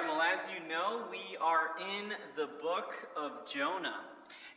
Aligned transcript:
right, 0.00 0.08
well, 0.08 0.22
as 0.22 0.40
you 0.48 0.68
know, 0.68 1.02
we 1.10 1.36
are 1.40 1.70
in 1.98 2.10
the 2.36 2.48
book 2.62 3.08
of 3.16 3.46
Jonah. 3.50 4.00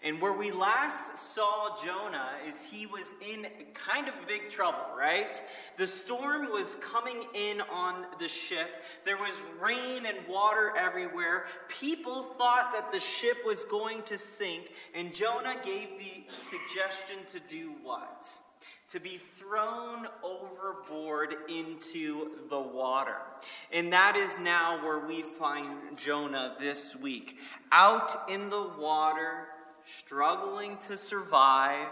And 0.01 0.21
where 0.21 0.33
we 0.33 0.51
last 0.51 1.17
saw 1.17 1.75
Jonah 1.81 2.31
is 2.47 2.61
he 2.61 2.85
was 2.87 3.13
in 3.25 3.47
kind 3.73 4.09
of 4.09 4.13
big 4.27 4.49
trouble, 4.49 4.85
right? 4.97 5.41
The 5.77 5.87
storm 5.87 6.51
was 6.51 6.75
coming 6.75 7.23
in 7.33 7.61
on 7.61 8.05
the 8.19 8.27
ship. 8.27 8.83
There 9.05 9.15
was 9.17 9.33
rain 9.61 10.05
and 10.05 10.27
water 10.27 10.73
everywhere. 10.77 11.45
People 11.69 12.23
thought 12.23 12.73
that 12.73 12.91
the 12.91 12.99
ship 12.99 13.37
was 13.45 13.63
going 13.63 14.03
to 14.03 14.17
sink, 14.17 14.73
and 14.93 15.13
Jonah 15.13 15.55
gave 15.63 15.87
the 15.97 16.25
suggestion 16.35 17.17
to 17.27 17.39
do 17.47 17.71
what? 17.81 18.29
To 18.93 18.99
be 18.99 19.17
thrown 19.17 20.05
overboard 20.21 21.33
into 21.49 22.29
the 22.51 22.59
water. 22.59 23.17
And 23.71 23.91
that 23.91 24.15
is 24.15 24.37
now 24.37 24.85
where 24.85 24.99
we 24.99 25.23
find 25.23 25.97
Jonah 25.97 26.55
this 26.59 26.95
week. 26.95 27.39
Out 27.71 28.11
in 28.29 28.51
the 28.51 28.69
water, 28.77 29.47
struggling 29.83 30.77
to 30.81 30.95
survive. 30.95 31.87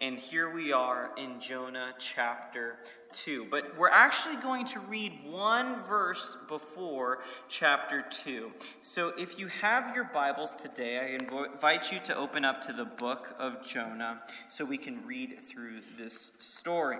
And 0.00 0.20
here 0.20 0.48
we 0.54 0.72
are 0.72 1.10
in 1.18 1.40
Jonah 1.40 1.94
chapter 1.98 2.76
2. 3.24 3.46
But 3.50 3.76
we're 3.78 3.88
actually 3.88 4.36
going 4.36 4.66
to 4.66 4.80
read 4.80 5.12
one 5.24 5.82
verse 5.82 6.36
before 6.48 7.20
chapter 7.48 8.04
2. 8.10 8.52
So 8.82 9.12
if 9.18 9.38
you 9.38 9.46
have 9.48 9.94
your 9.94 10.04
Bibles 10.04 10.54
today, 10.56 10.98
I 10.98 11.48
invite 11.52 11.90
you 11.90 11.98
to 12.00 12.16
open 12.16 12.44
up 12.44 12.60
to 12.62 12.72
the 12.72 12.84
book 12.84 13.34
of 13.38 13.66
Jonah 13.66 14.20
so 14.48 14.64
we 14.64 14.78
can 14.78 15.04
read 15.06 15.40
through 15.40 15.80
this 15.96 16.32
story. 16.38 16.98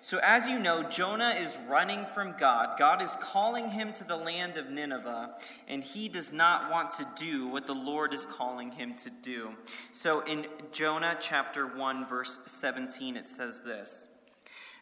So, 0.00 0.18
as 0.22 0.48
you 0.48 0.58
know, 0.58 0.82
Jonah 0.82 1.30
is 1.30 1.56
running 1.68 2.04
from 2.06 2.34
God. 2.38 2.78
God 2.78 3.00
is 3.00 3.12
calling 3.20 3.70
him 3.70 3.92
to 3.94 4.04
the 4.04 4.16
land 4.16 4.56
of 4.56 4.70
Nineveh, 4.70 5.34
and 5.68 5.82
he 5.82 6.08
does 6.08 6.32
not 6.32 6.70
want 6.70 6.90
to 6.92 7.06
do 7.16 7.48
what 7.48 7.66
the 7.66 7.74
Lord 7.74 8.12
is 8.12 8.26
calling 8.26 8.72
him 8.72 8.94
to 8.96 9.10
do. 9.10 9.50
So, 9.92 10.20
in 10.20 10.46
Jonah 10.72 11.16
chapter 11.18 11.66
1, 11.66 12.06
verse 12.06 12.38
17, 12.46 13.16
it 13.16 13.28
says 13.28 13.60
this. 13.60 14.08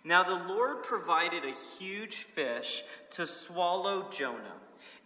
Now 0.03 0.23
the 0.23 0.49
Lord 0.49 0.83
provided 0.83 1.45
a 1.45 1.79
huge 1.79 2.17
fish 2.17 2.83
to 3.11 3.27
swallow 3.27 4.09
Jonah. 4.11 4.57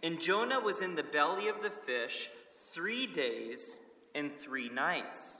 And 0.01 0.21
Jonah 0.21 0.59
was 0.59 0.81
in 0.81 0.95
the 0.95 1.03
belly 1.03 1.47
of 1.47 1.61
the 1.61 1.69
fish 1.69 2.29
three 2.55 3.05
days 3.05 3.77
and 4.13 4.31
three 4.31 4.69
nights. 4.69 5.39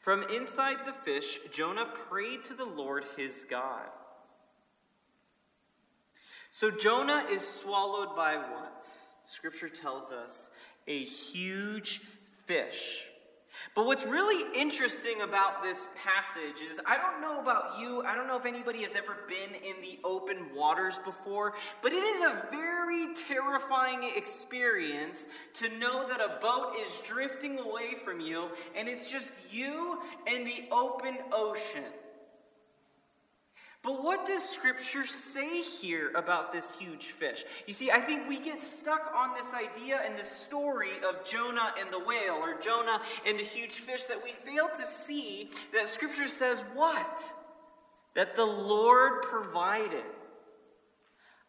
From 0.00 0.22
inside 0.24 0.84
the 0.84 0.92
fish, 0.92 1.38
Jonah 1.50 1.86
prayed 1.86 2.44
to 2.44 2.54
the 2.54 2.64
Lord 2.64 3.04
his 3.16 3.44
God. 3.48 3.88
So 6.50 6.70
Jonah 6.70 7.24
is 7.30 7.46
swallowed 7.46 8.14
by 8.14 8.36
what? 8.36 8.86
Scripture 9.24 9.68
tells 9.68 10.12
us 10.12 10.50
a 10.86 11.02
huge 11.02 12.02
fish. 12.46 13.08
But 13.74 13.86
what's 13.86 14.04
really 14.04 14.58
interesting 14.58 15.22
about 15.22 15.62
this 15.62 15.88
passage 15.96 16.62
is 16.68 16.80
I 16.86 16.96
don't 16.96 17.20
know 17.20 17.40
about 17.40 17.78
you, 17.80 18.02
I 18.02 18.14
don't 18.14 18.26
know 18.26 18.36
if 18.36 18.46
anybody 18.46 18.82
has 18.82 18.96
ever 18.96 19.16
been 19.28 19.54
in 19.54 19.80
the 19.82 19.98
open 20.04 20.54
waters 20.54 20.98
before, 21.04 21.54
but 21.82 21.92
it 21.92 22.02
is 22.02 22.20
a 22.22 22.46
very 22.50 23.14
terrifying 23.14 24.10
experience 24.16 25.26
to 25.54 25.68
know 25.78 26.06
that 26.08 26.20
a 26.20 26.38
boat 26.40 26.74
is 26.80 27.00
drifting 27.00 27.58
away 27.58 27.94
from 28.04 28.20
you 28.20 28.48
and 28.76 28.88
it's 28.88 29.10
just 29.10 29.30
you 29.50 30.00
and 30.26 30.46
the 30.46 30.64
open 30.70 31.16
ocean. 31.32 31.84
But 33.84 34.02
what 34.02 34.24
does 34.24 34.42
Scripture 34.42 35.04
say 35.04 35.60
here 35.60 36.10
about 36.14 36.52
this 36.52 36.74
huge 36.74 37.08
fish? 37.08 37.44
You 37.66 37.74
see, 37.74 37.90
I 37.90 38.00
think 38.00 38.26
we 38.26 38.38
get 38.38 38.62
stuck 38.62 39.12
on 39.14 39.34
this 39.36 39.52
idea 39.52 40.00
and 40.02 40.16
this 40.16 40.30
story 40.30 40.92
of 41.06 41.22
Jonah 41.22 41.74
and 41.78 41.92
the 41.92 41.98
whale, 41.98 42.36
or 42.36 42.58
Jonah 42.62 43.02
and 43.26 43.38
the 43.38 43.44
huge 43.44 43.72
fish, 43.72 44.04
that 44.04 44.24
we 44.24 44.30
fail 44.30 44.70
to 44.74 44.86
see 44.86 45.50
that 45.74 45.86
Scripture 45.86 46.28
says 46.28 46.62
what? 46.72 47.30
That 48.14 48.36
the 48.36 48.46
Lord 48.46 49.22
provided. 49.24 50.04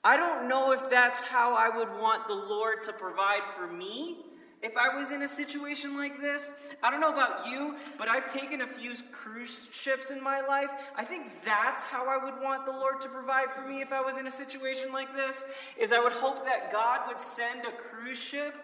I 0.03 0.17
don't 0.17 0.49
know 0.49 0.73
if 0.73 0.89
that's 0.89 1.23
how 1.23 1.55
I 1.55 1.69
would 1.69 1.89
want 2.01 2.27
the 2.27 2.35
Lord 2.35 2.83
to 2.83 2.91
provide 2.91 3.43
for 3.55 3.65
me. 3.65 4.17
If 4.61 4.75
I 4.77 4.97
was 4.97 5.11
in 5.11 5.21
a 5.21 5.27
situation 5.27 5.95
like 5.95 6.19
this, 6.19 6.53
I 6.81 6.89
don't 6.89 6.99
know 6.99 7.13
about 7.13 7.47
you, 7.47 7.75
but 7.97 8.07
I've 8.07 8.31
taken 8.31 8.61
a 8.61 8.67
few 8.67 8.93
cruise 9.11 9.67
ships 9.71 10.09
in 10.09 10.23
my 10.23 10.41
life. 10.41 10.71
I 10.95 11.03
think 11.03 11.43
that's 11.43 11.83
how 11.83 12.07
I 12.07 12.23
would 12.23 12.41
want 12.41 12.66
the 12.66 12.71
Lord 12.71 12.99
to 13.01 13.09
provide 13.09 13.53
for 13.53 13.67
me 13.67 13.81
if 13.81 13.91
I 13.91 14.01
was 14.01 14.17
in 14.17 14.25
a 14.27 14.31
situation 14.31 14.91
like 14.91 15.16
this. 15.16 15.45
Is 15.77 15.91
I 15.91 15.99
would 15.99 16.13
hope 16.13 16.45
that 16.45 16.71
God 16.71 17.01
would 17.07 17.21
send 17.21 17.66
a 17.66 17.71
cruise 17.71 18.17
ship 18.17 18.55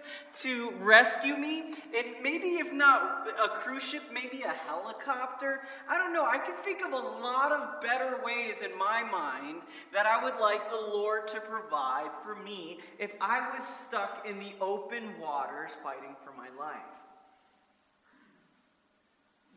to 0.42 0.72
rescue 0.80 1.36
me, 1.36 1.74
and 1.96 2.08
maybe 2.24 2.56
if 2.56 2.74
not 2.74 3.28
a 3.44 3.50
cruise 3.50 3.84
ship, 3.84 4.04
maybe 4.12 4.42
a 4.42 4.50
helicopter. 4.50 5.62
I 5.90 5.98
don't 5.98 6.14
know. 6.14 6.26
I 6.26 6.38
can 6.38 6.56
think 6.64 6.84
of 6.84 6.94
a 6.94 6.98
lot 6.98 7.52
of 7.52 7.82
better 7.82 8.20
ways 8.24 8.62
in 8.62 8.78
my 8.78 9.04
mind 9.04 9.62
that 9.94 10.06
I 10.06 10.24
would 10.24 10.40
like 10.40 10.70
the 10.70 10.78
Lord 10.78 11.28
to 11.30 11.42
provide 11.42 12.10
for 12.24 12.36
me 12.36 12.80
if 12.98 13.12
I 13.22 13.54
was 13.54 13.68
stuck 13.68 14.26
in 14.28 14.40
the 14.40 14.54
open 14.62 15.20
waters 15.20 15.72
fighting 15.84 16.16
for 16.24 16.32
my 16.32 16.50
life. 16.60 16.82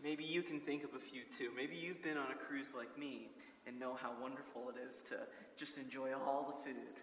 Maybe 0.02 0.24
you 0.24 0.42
can 0.42 0.60
think 0.60 0.84
of 0.84 0.90
a 0.94 0.98
few 0.98 1.22
too. 1.36 1.50
Maybe 1.56 1.76
you've 1.76 2.02
been 2.02 2.18
on 2.18 2.30
a 2.30 2.34
cruise 2.34 2.74
like 2.76 2.98
me 2.98 3.30
and 3.66 3.80
know 3.80 3.94
how 3.94 4.12
wonderful 4.20 4.70
it 4.70 4.86
is 4.86 5.02
to 5.08 5.16
just 5.56 5.78
enjoy 5.78 6.10
all 6.12 6.54
the 6.58 6.70
food. 6.70 7.00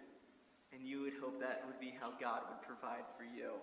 And 0.74 0.88
you 0.88 1.02
would 1.02 1.14
hope 1.20 1.40
that 1.42 1.64
would 1.66 1.80
be 1.80 1.94
how 2.00 2.12
God 2.22 2.42
would 2.50 2.62
provide 2.62 3.04
for 3.18 3.24
you. 3.24 3.54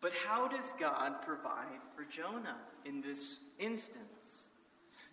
But 0.00 0.12
how 0.26 0.48
does 0.48 0.72
God 0.78 1.22
provide 1.22 1.80
for 1.94 2.04
Jonah 2.04 2.56
in 2.84 3.00
this 3.00 3.40
instance? 3.58 4.50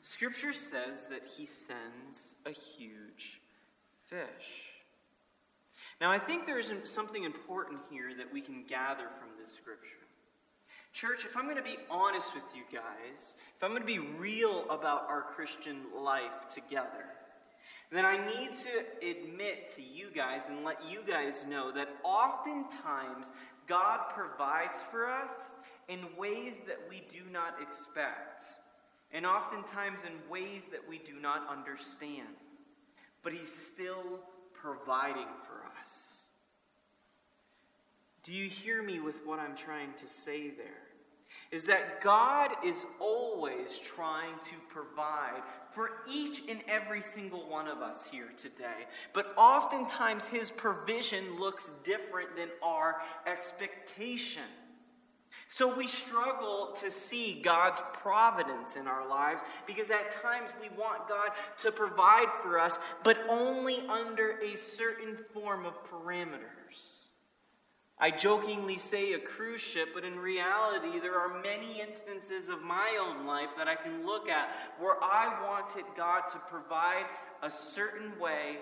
Scripture 0.01 0.53
says 0.53 1.07
that 1.07 1.25
he 1.25 1.45
sends 1.45 2.35
a 2.45 2.51
huge 2.51 3.41
fish. 4.09 4.70
Now, 6.01 6.09
I 6.09 6.17
think 6.17 6.47
there's 6.47 6.73
something 6.85 7.23
important 7.25 7.79
here 7.91 8.09
that 8.17 8.33
we 8.33 8.41
can 8.41 8.63
gather 8.67 9.03
from 9.19 9.29
this 9.39 9.53
scripture. 9.53 9.85
Church, 10.93 11.25
if 11.25 11.37
I'm 11.37 11.43
going 11.43 11.57
to 11.57 11.61
be 11.61 11.77
honest 11.91 12.33
with 12.33 12.55
you 12.55 12.63
guys, 12.73 13.35
if 13.55 13.63
I'm 13.63 13.69
going 13.69 13.81
to 13.81 13.85
be 13.85 13.99
real 13.99 14.65
about 14.71 15.07
our 15.07 15.21
Christian 15.21 15.83
life 15.95 16.49
together, 16.49 17.05
then 17.91 18.03
I 18.03 18.17
need 18.17 18.49
to 18.55 19.07
admit 19.07 19.67
to 19.75 19.83
you 19.83 20.07
guys 20.13 20.49
and 20.49 20.65
let 20.65 20.79
you 20.89 21.01
guys 21.07 21.45
know 21.45 21.71
that 21.71 21.87
oftentimes 22.03 23.31
God 23.67 23.99
provides 24.09 24.79
for 24.89 25.07
us 25.07 25.53
in 25.87 25.99
ways 26.17 26.63
that 26.65 26.79
we 26.89 27.03
do 27.13 27.29
not 27.31 27.61
expect, 27.61 28.45
and 29.13 29.23
oftentimes 29.23 29.99
in 30.03 30.31
ways 30.31 30.63
that 30.71 30.81
we 30.89 30.97
do 30.97 31.19
not 31.21 31.47
understand. 31.47 32.27
But 33.21 33.33
He's 33.33 33.53
still 33.53 34.19
providing 34.61 35.27
for 35.45 35.63
us. 35.79 36.25
Do 38.23 38.33
you 38.33 38.47
hear 38.47 38.83
me 38.83 38.99
with 38.99 39.25
what 39.25 39.39
I'm 39.39 39.55
trying 39.55 39.93
to 39.97 40.05
say 40.05 40.49
there? 40.49 40.87
Is 41.49 41.63
that 41.65 42.01
God 42.01 42.51
is 42.63 42.85
always 42.99 43.79
trying 43.79 44.35
to 44.41 44.55
provide 44.67 45.41
for 45.71 45.91
each 46.09 46.43
and 46.49 46.61
every 46.67 47.01
single 47.01 47.49
one 47.49 47.67
of 47.67 47.79
us 47.79 48.05
here 48.05 48.29
today. 48.37 48.85
But 49.13 49.33
oftentimes 49.37 50.25
his 50.25 50.51
provision 50.51 51.37
looks 51.37 51.71
different 51.83 52.35
than 52.35 52.49
our 52.61 53.01
expectation. 53.25 54.43
So 55.51 55.75
we 55.75 55.85
struggle 55.85 56.71
to 56.77 56.89
see 56.89 57.41
God's 57.41 57.81
providence 57.91 58.77
in 58.77 58.87
our 58.87 59.05
lives 59.05 59.43
because 59.67 59.91
at 59.91 60.09
times 60.23 60.49
we 60.61 60.69
want 60.79 61.09
God 61.09 61.31
to 61.57 61.73
provide 61.73 62.29
for 62.41 62.57
us, 62.57 62.79
but 63.03 63.17
only 63.27 63.79
under 63.89 64.39
a 64.39 64.55
certain 64.55 65.17
form 65.33 65.65
of 65.65 65.73
parameters. 65.83 67.07
I 67.99 68.11
jokingly 68.11 68.77
say 68.77 69.11
a 69.11 69.19
cruise 69.19 69.59
ship, 69.59 69.89
but 69.93 70.05
in 70.05 70.17
reality, 70.17 71.01
there 71.01 71.19
are 71.19 71.41
many 71.41 71.81
instances 71.81 72.47
of 72.47 72.61
my 72.61 72.97
own 73.01 73.27
life 73.27 73.49
that 73.57 73.67
I 73.67 73.75
can 73.75 74.05
look 74.05 74.29
at 74.29 74.55
where 74.79 75.03
I 75.03 75.37
wanted 75.45 75.83
God 75.97 76.29
to 76.29 76.39
provide 76.47 77.07
a 77.43 77.51
certain 77.51 78.17
way, 78.17 78.59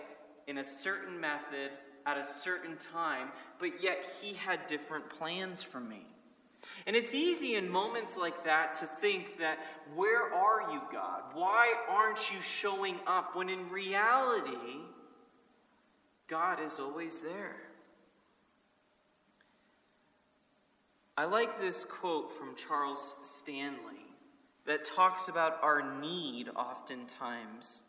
in 0.48 0.58
a 0.58 0.66
certain 0.66 1.22
method, 1.22 1.70
at 2.08 2.18
a 2.18 2.26
certain 2.26 2.78
time, 2.78 3.28
but 3.60 3.84
yet 3.84 4.04
He 4.20 4.34
had 4.34 4.66
different 4.66 5.08
plans 5.08 5.62
for 5.62 5.80
me. 5.80 6.08
And 6.86 6.96
it's 6.96 7.14
easy 7.14 7.56
in 7.56 7.70
moments 7.70 8.18
like 8.18 8.44
that 8.44 8.74
to 8.76 8.86
think 8.86 9.38
that, 9.40 9.60
where 9.96 10.34
are 10.34 10.72
you, 10.72 10.82
God? 10.92 11.24
Why 11.34 11.74
aren't 11.88 12.34
you 12.34 12.42
showing 12.42 13.00
up? 13.08 13.36
When 13.36 13.50
in 13.50 13.70
reality, 13.70 14.82
God 16.28 16.60
is 16.62 16.80
always 16.80 17.20
there. 17.20 17.56
I 21.18 21.26
like 21.26 21.60
this 21.60 21.84
quote 21.84 22.32
from 22.32 22.56
Charles 22.56 23.18
Stanley 23.24 24.06
that 24.66 24.86
talks 24.86 25.28
about 25.28 25.62
our 25.62 26.00
need 26.00 26.48
oftentimes 26.56 27.84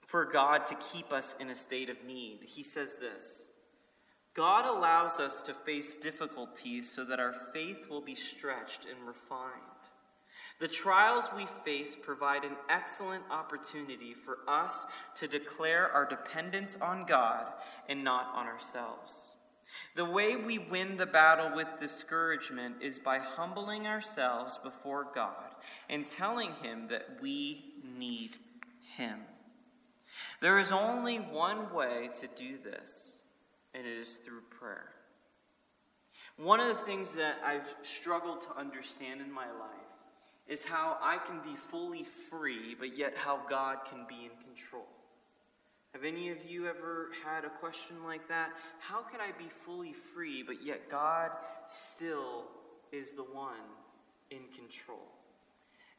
for 0.00 0.24
God 0.24 0.66
to 0.66 0.74
keep 0.76 1.12
us 1.12 1.36
in 1.38 1.50
a 1.50 1.54
state 1.54 1.90
of 1.90 2.02
need. 2.04 2.40
He 2.44 2.62
says 2.62 2.96
this 2.96 3.50
God 4.36 4.66
allows 4.66 5.18
us 5.18 5.40
to 5.42 5.54
face 5.54 5.96
difficulties 5.96 6.90
so 6.90 7.04
that 7.04 7.18
our 7.18 7.32
faith 7.54 7.88
will 7.88 8.02
be 8.02 8.14
stretched 8.14 8.84
and 8.84 9.06
refined. 9.06 9.62
The 10.58 10.68
trials 10.68 11.30
we 11.34 11.46
face 11.64 11.96
provide 11.96 12.44
an 12.44 12.56
excellent 12.68 13.24
opportunity 13.30 14.12
for 14.12 14.38
us 14.46 14.86
to 15.14 15.26
declare 15.26 15.90
our 15.90 16.04
dependence 16.04 16.76
on 16.82 17.06
God 17.06 17.46
and 17.88 18.04
not 18.04 18.30
on 18.34 18.46
ourselves. 18.46 19.30
The 19.94 20.04
way 20.04 20.36
we 20.36 20.58
win 20.58 20.98
the 20.98 21.06
battle 21.06 21.56
with 21.56 21.80
discouragement 21.80 22.76
is 22.82 22.98
by 22.98 23.18
humbling 23.18 23.86
ourselves 23.86 24.58
before 24.58 25.08
God 25.14 25.54
and 25.88 26.06
telling 26.06 26.52
Him 26.62 26.88
that 26.88 27.22
we 27.22 27.72
need 27.98 28.36
Him. 28.96 29.18
There 30.40 30.58
is 30.58 30.72
only 30.72 31.16
one 31.16 31.72
way 31.72 32.10
to 32.20 32.26
do 32.28 32.58
this 32.58 33.15
and 33.76 33.86
it 33.86 33.98
is 33.98 34.16
through 34.16 34.40
prayer. 34.58 34.88
One 36.38 36.60
of 36.60 36.68
the 36.68 36.82
things 36.82 37.14
that 37.14 37.36
I've 37.44 37.68
struggled 37.82 38.40
to 38.42 38.56
understand 38.56 39.20
in 39.20 39.30
my 39.30 39.46
life 39.46 39.70
is 40.48 40.64
how 40.64 40.96
I 41.02 41.18
can 41.18 41.40
be 41.40 41.56
fully 41.70 42.04
free, 42.30 42.74
but 42.78 42.96
yet 42.96 43.14
how 43.16 43.40
God 43.48 43.78
can 43.88 44.06
be 44.08 44.24
in 44.24 44.44
control. 44.44 44.86
Have 45.92 46.04
any 46.04 46.30
of 46.30 46.38
you 46.48 46.66
ever 46.66 47.10
had 47.24 47.44
a 47.44 47.50
question 47.50 47.96
like 48.04 48.28
that? 48.28 48.50
How 48.78 49.02
can 49.02 49.20
I 49.20 49.32
be 49.38 49.48
fully 49.48 49.94
free, 50.14 50.42
but 50.42 50.64
yet 50.64 50.90
God 50.90 51.30
still 51.66 52.44
is 52.92 53.12
the 53.12 53.22
one 53.22 53.54
in 54.30 54.40
control? 54.54 55.08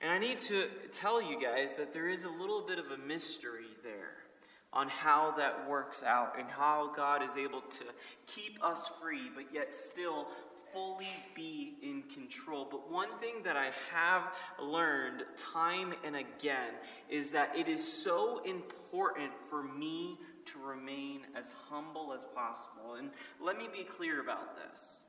And 0.01 0.11
I 0.11 0.19
need 0.19 0.37
to 0.39 0.67
tell 0.91 1.21
you 1.21 1.39
guys 1.39 1.75
that 1.77 1.93
there 1.93 2.09
is 2.09 2.23
a 2.23 2.29
little 2.29 2.61
bit 2.61 2.77
of 2.79 2.91
a 2.91 2.97
mystery 2.97 3.65
there 3.83 4.26
on 4.73 4.89
how 4.89 5.31
that 5.37 5.67
works 5.67 6.03
out 6.03 6.35
and 6.37 6.49
how 6.49 6.91
God 6.95 7.23
is 7.23 7.37
able 7.37 7.61
to 7.61 7.83
keep 8.25 8.63
us 8.63 8.89
free, 9.01 9.31
but 9.33 9.45
yet 9.53 9.73
still 9.73 10.27
fully 10.73 11.07
be 11.33 11.75
in 11.81 12.03
control. 12.03 12.67
But 12.69 12.91
one 12.91 13.09
thing 13.19 13.35
that 13.43 13.55
I 13.55 13.71
have 13.91 14.35
learned 14.61 15.23
time 15.35 15.93
and 16.03 16.15
again 16.15 16.73
is 17.09 17.31
that 17.31 17.55
it 17.57 17.67
is 17.67 17.81
so 17.81 18.41
important 18.43 19.31
for 19.49 19.63
me 19.63 20.19
to 20.45 20.59
remain 20.59 21.21
as 21.35 21.53
humble 21.69 22.13
as 22.13 22.25
possible. 22.35 22.95
And 22.97 23.09
let 23.41 23.57
me 23.57 23.67
be 23.71 23.83
clear 23.83 24.21
about 24.21 24.55
this. 24.55 25.01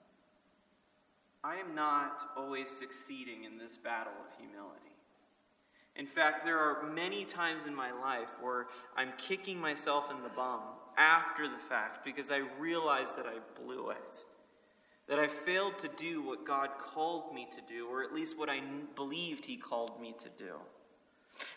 I 1.45 1.57
am 1.57 1.75
not 1.75 2.31
always 2.37 2.69
succeeding 2.69 3.45
in 3.45 3.59
this 3.59 3.77
battle 3.77 4.13
of 4.27 4.37
humility. 4.39 4.88
In 5.99 6.07
fact, 6.07 6.45
there 6.45 6.59
are 6.59 6.89
many 6.95 7.25
times 7.25 7.67
in 7.67 7.75
my 7.75 7.91
life 7.91 8.31
where 8.41 8.69
I'm 8.97 9.13
kicking 9.19 9.59
myself 9.59 10.11
in 10.13 10.23
the 10.23 10.29
bum 10.29 10.61
after 10.97 11.49
the 11.49 11.59
fact 11.59 12.05
because 12.05 12.31
I 12.31 12.43
realize 12.59 13.15
that 13.15 13.27
I 13.27 13.39
blew 13.61 13.91
it. 13.91 14.25
That 15.09 15.19
I 15.19 15.27
failed 15.27 15.77
to 15.81 15.89
do 15.97 16.23
what 16.23 16.47
God 16.47 16.71
called 16.79 17.35
me 17.35 17.49
to 17.51 17.61
do, 17.73 17.89
or 17.89 18.05
at 18.05 18.13
least 18.13 18.39
what 18.39 18.49
I 18.49 18.61
believed 18.95 19.45
He 19.45 19.57
called 19.57 20.01
me 20.01 20.15
to 20.19 20.29
do. 20.37 20.55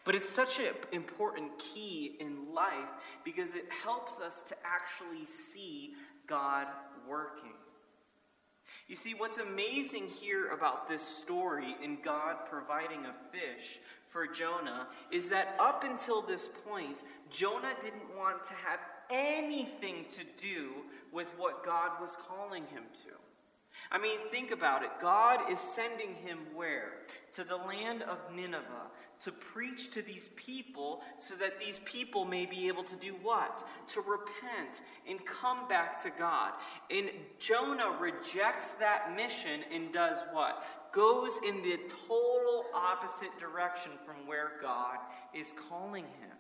But 0.06 0.16
it's 0.16 0.30
such 0.30 0.60
an 0.60 0.74
important 0.92 1.60
key 1.60 2.16
in 2.20 2.54
life 2.54 2.90
because 3.24 3.54
it 3.54 3.66
helps 3.84 4.20
us 4.20 4.42
to 4.44 4.56
actually 4.66 5.26
see 5.26 5.94
God 6.28 6.68
working. 7.08 7.54
You 8.92 8.98
see, 8.98 9.14
what's 9.14 9.38
amazing 9.38 10.08
here 10.08 10.50
about 10.50 10.90
this 10.90 11.02
story 11.02 11.78
in 11.82 12.00
God 12.04 12.46
providing 12.50 13.06
a 13.06 13.14
fish 13.32 13.80
for 14.06 14.28
Jonah 14.28 14.86
is 15.10 15.30
that 15.30 15.56
up 15.62 15.86
until 15.86 16.22
this 16.22 16.50
point, 16.68 17.04
Jonah 17.30 17.72
didn't 17.82 18.18
want 18.18 18.44
to 18.44 18.54
have 18.54 18.82
anything 19.10 20.04
to 20.18 20.26
do 20.36 20.72
with 21.10 21.34
what 21.38 21.64
God 21.64 21.92
was 22.02 22.18
calling 22.18 22.64
him 22.64 22.84
to. 23.06 23.14
I 23.94 23.98
mean, 23.98 24.20
think 24.30 24.52
about 24.52 24.84
it. 24.84 24.90
God 25.00 25.50
is 25.50 25.60
sending 25.60 26.14
him 26.14 26.40
where? 26.54 26.92
To 27.36 27.46
the 27.46 27.56
land 27.56 28.04
of 28.04 28.18
Nineveh 28.36 28.92
to 29.24 29.32
preach 29.32 29.92
to 29.92 30.02
these 30.02 30.30
people 30.30 31.02
so 31.18 31.36
that 31.36 31.60
these 31.60 31.80
people 31.86 32.26
may 32.26 32.46
be 32.46 32.68
able 32.68 32.84
to 32.84 32.96
do 32.96 33.16
what? 33.22 33.64
To 33.90 34.02
repent 34.02 34.82
and 35.08 35.24
come 35.26 35.68
back 35.68 36.02
to 36.04 36.10
God. 36.10 36.54
And 36.90 37.10
Jonah 37.40 37.98
rejects 38.00 38.74
that 38.76 39.16
mission 39.16 39.62
and 39.74 39.94
does 39.94 40.18
what? 40.32 40.66
Goes 40.92 41.40
in 41.48 41.62
the 41.62 41.80
total 42.08 42.66
opposite 42.74 43.38
direction 43.40 43.92
from 44.06 44.28
where 44.28 44.54
God 44.62 44.98
is 45.34 45.54
calling 45.70 46.06
him. 46.06 46.38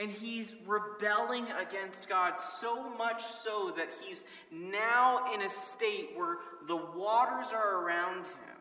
And 0.00 0.10
he's 0.10 0.56
rebelling 0.66 1.46
against 1.52 2.08
God 2.08 2.40
so 2.40 2.90
much 2.96 3.22
so 3.22 3.72
that 3.76 3.90
he's 4.04 4.24
now 4.50 5.32
in 5.32 5.42
a 5.42 5.48
state 5.48 6.10
where 6.16 6.38
the 6.66 6.76
waters 6.76 7.52
are 7.52 7.84
around 7.84 8.24
him. 8.24 8.56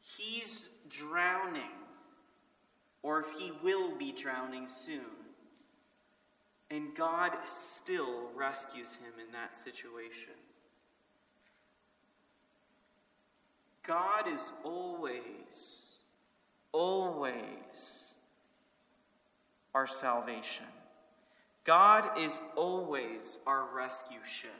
He's 0.00 0.68
drowning 0.88 1.70
or 3.02 3.20
if 3.20 3.30
he 3.38 3.52
will 3.62 3.96
be 3.96 4.12
drowning 4.12 4.68
soon. 4.68 5.00
And 6.70 6.94
God 6.94 7.32
still 7.46 8.30
rescues 8.36 8.94
him 8.94 9.12
in 9.26 9.32
that 9.32 9.56
situation. 9.56 10.34
God 13.82 14.28
is 14.32 14.52
always, 14.62 15.94
always 16.72 18.14
our 19.74 19.86
salvation. 19.86 20.66
God 21.64 22.18
is 22.18 22.40
always 22.56 23.38
our 23.46 23.64
rescue 23.74 24.18
ship. 24.24 24.50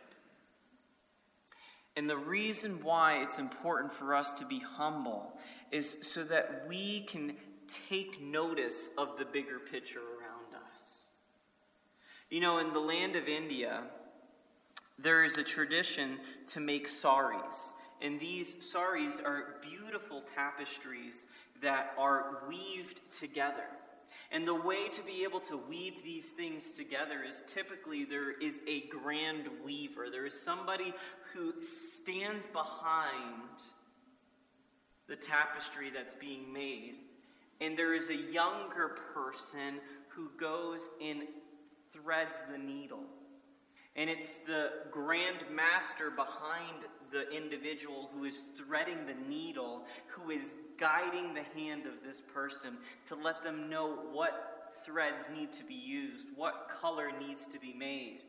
And 1.96 2.08
the 2.08 2.16
reason 2.16 2.82
why 2.82 3.22
it's 3.22 3.38
important 3.38 3.92
for 3.92 4.14
us 4.14 4.32
to 4.34 4.46
be 4.46 4.58
humble 4.58 5.32
is 5.70 5.96
so 6.02 6.24
that 6.24 6.64
we 6.68 7.02
can 7.02 7.36
take 7.88 8.20
notice 8.20 8.90
of 8.96 9.18
the 9.18 9.24
bigger 9.24 9.58
picture 9.58 9.98
around 9.98 10.54
us. 10.54 11.04
You 12.30 12.40
know, 12.40 12.58
in 12.58 12.72
the 12.72 12.80
land 12.80 13.16
of 13.16 13.28
India, 13.28 13.82
there 14.98 15.24
is 15.24 15.38
a 15.38 15.44
tradition 15.44 16.18
to 16.48 16.60
make 16.60 16.86
saris. 16.86 17.72
And 18.02 18.18
these 18.20 18.56
saris 18.60 19.20
are 19.20 19.56
beautiful 19.60 20.22
tapestries 20.22 21.26
that 21.62 21.92
are 21.98 22.42
weaved 22.48 23.00
together. 23.10 23.66
And 24.32 24.46
the 24.46 24.54
way 24.54 24.88
to 24.88 25.02
be 25.02 25.24
able 25.24 25.40
to 25.40 25.56
weave 25.56 26.02
these 26.02 26.30
things 26.30 26.70
together 26.72 27.22
is 27.26 27.42
typically 27.48 28.04
there 28.04 28.38
is 28.38 28.62
a 28.68 28.82
grand 28.88 29.48
weaver. 29.64 30.08
There 30.10 30.26
is 30.26 30.40
somebody 30.40 30.94
who 31.32 31.60
stands 31.60 32.46
behind 32.46 33.42
the 35.08 35.16
tapestry 35.16 35.90
that's 35.90 36.14
being 36.14 36.52
made 36.52 36.94
and 37.60 37.76
there 37.76 37.94
is 37.94 38.10
a 38.10 38.16
younger 38.16 38.96
person 39.14 39.80
who 40.08 40.30
goes 40.36 40.88
and 41.02 41.22
threads 41.92 42.42
the 42.50 42.58
needle. 42.58 43.04
And 43.96 44.08
it's 44.08 44.40
the 44.40 44.70
grand 44.90 45.38
master 45.52 46.10
behind 46.10 46.84
the 47.10 47.28
individual 47.30 48.08
who 48.14 48.24
is 48.24 48.44
threading 48.56 48.98
the 49.06 49.28
needle, 49.28 49.84
who 50.06 50.30
is 50.30 50.56
guiding 50.78 51.34
the 51.34 51.42
hand 51.60 51.86
of 51.86 51.94
this 52.04 52.20
person 52.20 52.76
to 53.06 53.16
let 53.16 53.42
them 53.42 53.68
know 53.68 53.98
what 54.12 54.72
threads 54.84 55.28
need 55.34 55.52
to 55.52 55.64
be 55.64 55.74
used, 55.74 56.28
what 56.36 56.68
color 56.80 57.10
needs 57.20 57.46
to 57.46 57.58
be 57.58 57.72
made. 57.72 58.20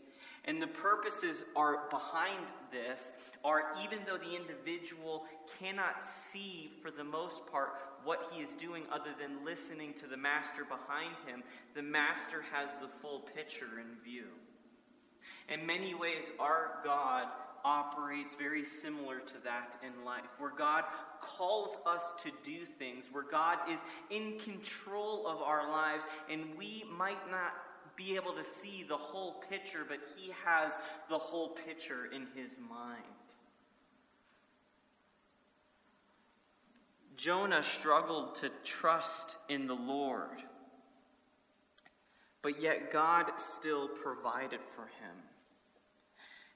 And 0.46 0.60
the 0.60 0.68
purposes 0.68 1.46
are 1.56 1.88
behind 1.90 2.48
this 2.72 3.12
are 3.44 3.76
even 3.84 4.00
though 4.08 4.18
the 4.18 4.36
individual 4.36 5.26
cannot 5.60 6.04
see 6.04 6.72
for 6.82 6.90
the 6.90 7.04
most 7.04 7.46
part 7.46 7.74
what 8.04 8.26
he 8.32 8.42
is 8.42 8.52
doing 8.52 8.84
other 8.92 9.12
than 9.20 9.46
listening 9.46 9.94
to 9.96 10.08
the 10.08 10.18
master 10.18 10.64
behind 10.64 11.16
him, 11.26 11.44
the 11.76 11.82
master 11.82 12.44
has 12.52 12.78
the 12.78 12.88
full 12.88 13.20
picture 13.36 13.80
in 13.80 14.02
view. 14.04 14.28
In 15.50 15.66
many 15.66 15.94
ways, 15.94 16.32
our 16.40 16.80
God 16.84 17.28
operates 17.64 18.36
very 18.36 18.64
similar 18.64 19.20
to 19.20 19.34
that 19.44 19.78
in 19.86 20.04
life, 20.04 20.40
where 20.40 20.54
God 20.56 20.84
calls 21.20 21.78
us 21.86 22.14
to 22.24 22.32
do 22.44 22.66
things, 22.66 23.06
where 23.12 23.24
God 23.24 23.60
is 23.70 23.80
in 24.10 24.40
control 24.40 25.28
of 25.28 25.42
our 25.42 25.70
lives, 25.70 26.04
and 26.30 26.58
we 26.58 26.84
might 26.98 27.30
not 27.30 27.54
be 27.96 28.16
able 28.16 28.34
to 28.34 28.44
see 28.44 28.84
the 28.88 28.98
whole 28.98 29.44
picture, 29.50 29.86
but 29.88 30.00
He 30.18 30.32
has 30.46 30.80
the 31.10 31.18
whole 31.18 31.50
picture 31.50 32.06
in 32.14 32.28
His 32.36 32.58
mind. 32.58 33.04
Jonah 37.18 37.64
struggled 37.64 38.36
to 38.36 38.50
trust 38.64 39.38
in 39.50 39.68
the 39.68 39.76
Lord, 39.76 40.44
but 42.42 42.62
yet 42.62 42.92
God 42.92 43.32
still 43.38 43.88
provided 43.88 44.62
for 44.76 44.84
him. 44.84 45.16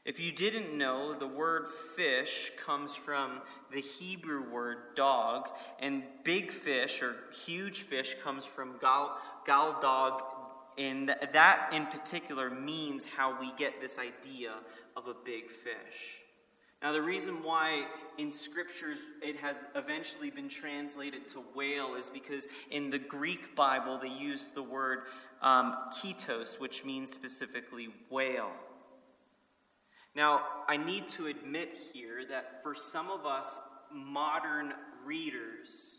If 0.05 0.19
you 0.19 0.31
didn't 0.31 0.77
know, 0.77 1.13
the 1.13 1.27
word 1.27 1.67
fish 1.67 2.51
comes 2.57 2.95
from 2.95 3.41
the 3.71 3.81
Hebrew 3.81 4.51
word 4.51 4.95
dog, 4.95 5.49
and 5.79 6.03
big 6.23 6.51
fish 6.51 7.01
or 7.01 7.15
huge 7.45 7.79
fish 7.79 8.15
comes 8.23 8.45
from 8.45 8.77
gal, 8.79 9.17
gal 9.45 9.79
dog 9.81 10.21
and 10.77 11.15
that 11.31 11.69
in 11.73 11.85
particular 11.85 12.49
means 12.49 13.05
how 13.05 13.39
we 13.39 13.51
get 13.53 13.81
this 13.81 13.97
idea 13.97 14.53
of 14.95 15.07
a 15.07 15.13
big 15.13 15.49
fish. 15.49 16.19
Now, 16.85 16.91
the 16.91 17.01
reason 17.01 17.41
why 17.41 17.87
in 18.19 18.29
scriptures 18.29 18.99
it 19.19 19.37
has 19.37 19.59
eventually 19.73 20.29
been 20.29 20.47
translated 20.47 21.27
to 21.29 21.43
whale 21.55 21.95
is 21.95 22.11
because 22.11 22.47
in 22.69 22.91
the 22.91 22.99
Greek 22.99 23.55
Bible 23.55 23.97
they 23.97 24.09
used 24.09 24.53
the 24.53 24.61
word 24.61 25.05
um, 25.41 25.75
ketos, 25.91 26.59
which 26.59 26.85
means 26.85 27.11
specifically 27.11 27.89
whale. 28.11 28.51
Now, 30.15 30.41
I 30.67 30.77
need 30.77 31.07
to 31.07 31.25
admit 31.25 31.75
here 31.91 32.23
that 32.29 32.61
for 32.61 32.75
some 32.75 33.09
of 33.09 33.25
us 33.25 33.59
modern 33.91 34.71
readers, 35.03 35.95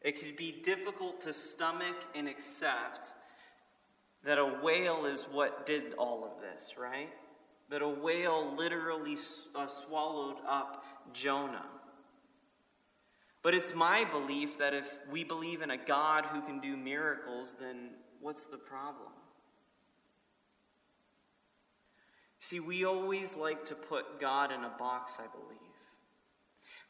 it 0.00 0.20
could 0.20 0.36
be 0.36 0.62
difficult 0.62 1.22
to 1.22 1.32
stomach 1.32 1.96
and 2.14 2.28
accept 2.28 3.14
that 4.22 4.38
a 4.38 4.46
whale 4.62 5.06
is 5.06 5.24
what 5.24 5.66
did 5.66 5.94
all 5.94 6.22
of 6.22 6.40
this, 6.40 6.74
right? 6.78 7.08
That 7.70 7.82
a 7.82 7.88
whale 7.88 8.54
literally 8.56 9.16
uh, 9.54 9.66
swallowed 9.66 10.36
up 10.48 10.84
Jonah. 11.12 11.66
But 13.42 13.54
it's 13.54 13.74
my 13.74 14.04
belief 14.04 14.58
that 14.58 14.74
if 14.74 14.98
we 15.10 15.24
believe 15.24 15.62
in 15.62 15.70
a 15.70 15.76
God 15.76 16.26
who 16.26 16.40
can 16.40 16.60
do 16.60 16.76
miracles, 16.76 17.56
then 17.60 17.90
what's 18.20 18.46
the 18.46 18.56
problem? 18.56 19.12
See, 22.38 22.60
we 22.60 22.84
always 22.84 23.36
like 23.36 23.66
to 23.66 23.74
put 23.74 24.20
God 24.20 24.52
in 24.52 24.64
a 24.64 24.72
box, 24.78 25.18
I 25.18 25.26
believe. 25.26 25.58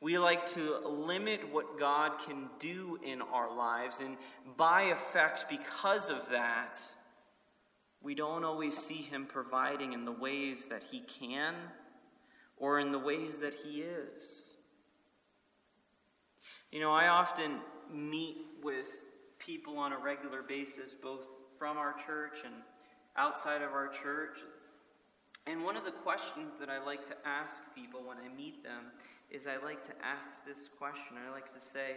We 0.00 0.18
like 0.18 0.46
to 0.50 0.78
limit 0.86 1.52
what 1.52 1.78
God 1.78 2.18
can 2.18 2.48
do 2.58 2.98
in 3.02 3.20
our 3.22 3.54
lives, 3.54 4.00
and 4.00 4.16
by 4.56 4.82
effect, 4.82 5.46
because 5.48 6.10
of 6.10 6.28
that, 6.30 6.80
we 8.02 8.14
don't 8.14 8.44
always 8.44 8.76
see 8.76 9.02
Him 9.02 9.26
providing 9.26 9.92
in 9.92 10.04
the 10.04 10.12
ways 10.12 10.66
that 10.66 10.84
He 10.84 11.00
can 11.00 11.54
or 12.56 12.78
in 12.78 12.92
the 12.92 12.98
ways 12.98 13.38
that 13.38 13.54
He 13.54 13.82
is. 13.82 14.56
You 16.70 16.80
know, 16.80 16.92
I 16.92 17.08
often 17.08 17.58
meet 17.92 18.36
with 18.62 18.90
people 19.38 19.78
on 19.78 19.92
a 19.92 19.98
regular 19.98 20.42
basis, 20.42 20.94
both 20.94 21.26
from 21.58 21.76
our 21.76 21.94
church 21.94 22.40
and 22.44 22.54
outside 23.16 23.62
of 23.62 23.72
our 23.72 23.88
church. 23.88 24.40
And 25.46 25.64
one 25.64 25.76
of 25.76 25.84
the 25.84 25.90
questions 25.90 26.54
that 26.60 26.68
I 26.68 26.84
like 26.84 27.06
to 27.06 27.16
ask 27.24 27.62
people 27.74 28.00
when 28.04 28.18
I 28.18 28.34
meet 28.36 28.62
them 28.62 28.92
is 29.30 29.46
I 29.46 29.56
like 29.64 29.82
to 29.84 29.92
ask 30.04 30.44
this 30.46 30.68
question. 30.78 31.16
I 31.26 31.32
like 31.32 31.52
to 31.54 31.60
say, 31.60 31.96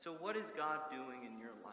So, 0.00 0.12
what 0.12 0.36
is 0.36 0.52
God 0.56 0.80
doing 0.90 1.24
in 1.24 1.40
your 1.40 1.52
life? 1.64 1.65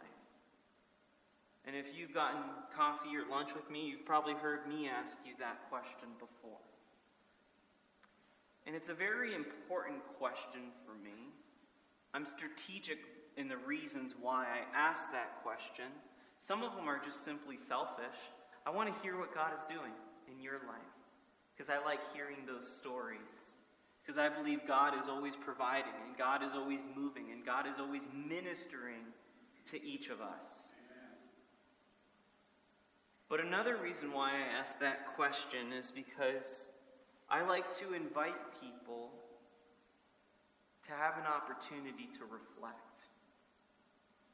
If 1.83 1.97
you've 1.97 2.13
gotten 2.13 2.39
coffee 2.75 3.09
or 3.17 3.29
lunch 3.29 3.53
with 3.53 3.69
me, 3.69 3.87
you've 3.87 4.05
probably 4.05 4.33
heard 4.33 4.67
me 4.67 4.87
ask 4.87 5.17
you 5.25 5.33
that 5.39 5.69
question 5.69 6.07
before. 6.17 6.63
And 8.65 8.75
it's 8.75 8.87
a 8.87 8.93
very 8.93 9.35
important 9.35 9.99
question 10.17 10.61
for 10.85 10.95
me. 11.03 11.33
I'm 12.13 12.25
strategic 12.25 12.99
in 13.35 13.49
the 13.49 13.57
reasons 13.57 14.15
why 14.21 14.45
I 14.45 14.77
ask 14.77 15.11
that 15.11 15.43
question. 15.43 15.85
Some 16.37 16.63
of 16.63 16.75
them 16.75 16.87
are 16.87 16.99
just 17.03 17.25
simply 17.25 17.57
selfish. 17.57 18.15
I 18.65 18.69
want 18.69 18.93
to 18.93 19.01
hear 19.01 19.17
what 19.17 19.35
God 19.35 19.51
is 19.59 19.65
doing 19.65 19.91
in 20.31 20.41
your 20.41 20.59
life 20.67 20.93
because 21.53 21.69
I 21.69 21.83
like 21.83 21.99
hearing 22.13 22.45
those 22.47 22.67
stories. 22.67 23.57
Because 24.01 24.17
I 24.17 24.27
believe 24.27 24.67
God 24.67 24.97
is 24.99 25.07
always 25.07 25.35
providing, 25.37 25.93
and 26.05 26.17
God 26.17 26.43
is 26.43 26.51
always 26.55 26.81
moving, 26.93 27.31
and 27.31 27.45
God 27.45 27.65
is 27.65 27.79
always 27.79 28.05
ministering 28.13 28.99
to 29.71 29.81
each 29.81 30.09
of 30.09 30.19
us. 30.19 30.72
But 33.33 33.43
another 33.43 33.77
reason 33.77 34.13
why 34.13 34.29
I 34.29 34.59
ask 34.59 34.79
that 34.79 35.15
question 35.15 35.73
is 35.75 35.89
because 35.89 36.71
I 37.27 37.41
like 37.41 37.67
to 37.77 37.95
invite 37.95 38.61
people 38.61 39.09
to 40.85 40.91
have 40.91 41.17
an 41.17 41.25
opportunity 41.25 42.07
to 42.19 42.25
reflect, 42.25 43.09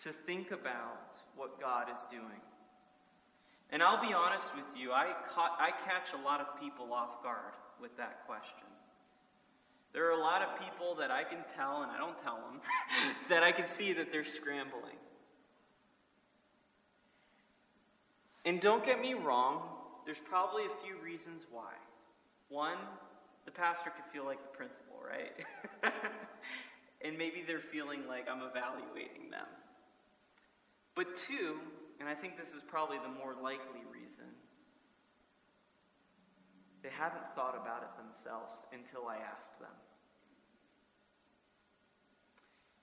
to 0.04 0.12
think 0.12 0.52
about 0.52 1.16
what 1.38 1.62
God 1.62 1.88
is 1.90 1.98
doing. 2.12 2.42
And 3.70 3.82
I'll 3.82 4.06
be 4.06 4.14
honest 4.14 4.54
with 4.54 4.68
you, 4.76 4.92
I, 4.92 5.14
caught, 5.30 5.58
I 5.58 5.72
catch 5.86 6.12
a 6.12 6.22
lot 6.22 6.42
of 6.42 6.60
people 6.60 6.92
off 6.92 7.24
guard 7.24 7.54
with 7.82 7.96
that 7.96 8.28
question. 8.28 8.68
There 9.94 10.10
are 10.10 10.20
a 10.20 10.20
lot 10.20 10.42
of 10.42 10.60
people 10.60 10.96
that 10.96 11.10
I 11.10 11.24
can 11.24 11.40
tell, 11.56 11.84
and 11.84 11.90
I 11.90 11.98
don't 11.98 12.18
tell 12.18 12.36
them, 12.36 12.60
that 13.30 13.44
I 13.44 13.54
can 13.54 13.70
see 13.70 13.94
that 13.94 14.12
they're 14.12 14.26
scrambling. 14.26 14.99
And 18.46 18.62
don't 18.62 18.84
get 18.84 19.02
me 19.02 19.14
wrong, 19.14 19.62
there's 20.06 20.20
probably 20.20 20.66
a 20.66 20.86
few 20.86 20.98
reasons 21.04 21.46
why. 21.52 21.74
One, 22.48 22.78
the 23.46 23.52
pastor 23.52 23.92
could 23.92 24.06
feel 24.12 24.26
like 24.26 24.42
the 24.42 24.58
principal, 24.58 24.96
right? 25.06 25.32
and 27.02 27.18
maybe 27.18 27.44
they're 27.46 27.60
feeling 27.60 28.08
like 28.08 28.28
I'm 28.30 28.42
evaluating 28.42 29.30
them. 29.30 29.48
But 30.96 31.16
two, 31.16 31.58
and 32.00 32.10
I 32.10 32.16
think 32.16 32.38
this 32.38 32.54
is 32.54 32.62
probably 32.68 32.98
the 32.98 33.10
more 33.10 33.36
likely 33.42 33.82
reason, 33.92 34.26
they 36.82 36.90
haven't 36.90 37.30
thought 37.36 37.58
about 37.62 37.84
it 37.84 38.04
themselves 38.04 38.56
until 38.74 39.08
I 39.08 39.18
asked 39.18 39.60
them. 39.60 39.70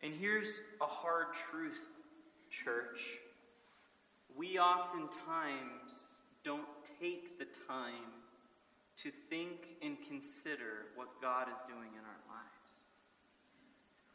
And 0.02 0.14
here's 0.14 0.60
a 0.80 0.86
hard 0.86 1.34
truth, 1.50 1.88
church. 2.50 3.18
We 4.36 4.58
oftentimes 4.58 6.14
don't 6.44 6.66
take 7.00 7.38
the 7.38 7.46
time 7.66 8.12
to 9.02 9.10
think 9.10 9.76
and 9.82 9.96
consider 10.08 10.86
what 10.94 11.20
God 11.20 11.48
is 11.52 11.60
doing 11.66 11.90
in 11.92 12.04
our 12.04 12.20
lives. 12.28 12.56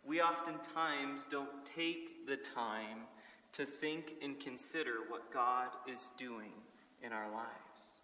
We 0.04 0.22
oftentimes 0.22 1.28
don't 1.30 1.66
take 1.66 2.28
the 2.28 2.38
time 2.38 3.08
to 3.54 3.66
think 3.66 4.14
and 4.24 4.40
consider 4.40 4.96
what 5.10 5.32
God 5.32 5.70
is 5.88 6.12
doing 6.18 6.54
in 7.04 7.12
our 7.14 7.32
lives. 7.32 7.98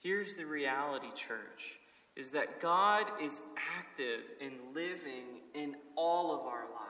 Here's 0.00 0.36
the 0.36 0.46
reality, 0.46 1.08
church, 1.14 1.78
is 2.16 2.30
that 2.32 2.60
God 2.60 3.06
is 3.20 3.42
active 3.78 4.20
and 4.40 4.52
living 4.74 5.42
in 5.54 5.76
all 5.96 6.32
of 6.32 6.46
our 6.46 6.64
lives. 6.74 6.87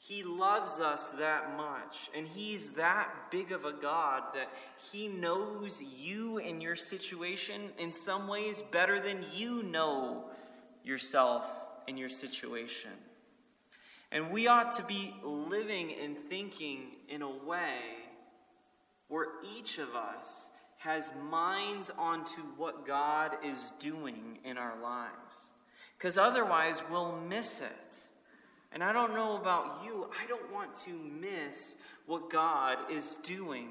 He 0.00 0.22
loves 0.22 0.78
us 0.78 1.10
that 1.12 1.56
much, 1.56 2.08
and 2.16 2.26
He's 2.26 2.70
that 2.70 3.08
big 3.30 3.50
of 3.50 3.64
a 3.64 3.72
God 3.72 4.22
that 4.34 4.48
He 4.92 5.08
knows 5.08 5.82
you 5.82 6.38
and 6.38 6.62
your 6.62 6.76
situation 6.76 7.70
in 7.78 7.92
some 7.92 8.28
ways 8.28 8.62
better 8.62 9.00
than 9.00 9.24
you 9.34 9.64
know 9.64 10.24
yourself 10.84 11.50
and 11.88 11.98
your 11.98 12.08
situation. 12.08 12.92
And 14.12 14.30
we 14.30 14.46
ought 14.46 14.72
to 14.72 14.84
be 14.84 15.14
living 15.22 15.92
and 16.02 16.16
thinking 16.16 16.92
in 17.08 17.22
a 17.22 17.44
way 17.44 17.80
where 19.08 19.26
each 19.58 19.78
of 19.78 19.94
us 19.94 20.48
has 20.78 21.10
minds 21.28 21.90
onto 21.98 22.40
what 22.56 22.86
God 22.86 23.36
is 23.44 23.72
doing 23.80 24.38
in 24.44 24.56
our 24.56 24.80
lives. 24.80 25.52
Because 25.96 26.16
otherwise, 26.16 26.82
we'll 26.88 27.18
miss 27.28 27.60
it. 27.60 28.07
And 28.72 28.84
I 28.84 28.92
don't 28.92 29.14
know 29.14 29.36
about 29.36 29.82
you, 29.84 30.08
I 30.22 30.26
don't 30.26 30.52
want 30.52 30.74
to 30.84 30.90
miss 30.90 31.76
what 32.06 32.30
God 32.30 32.78
is 32.90 33.16
doing 33.22 33.68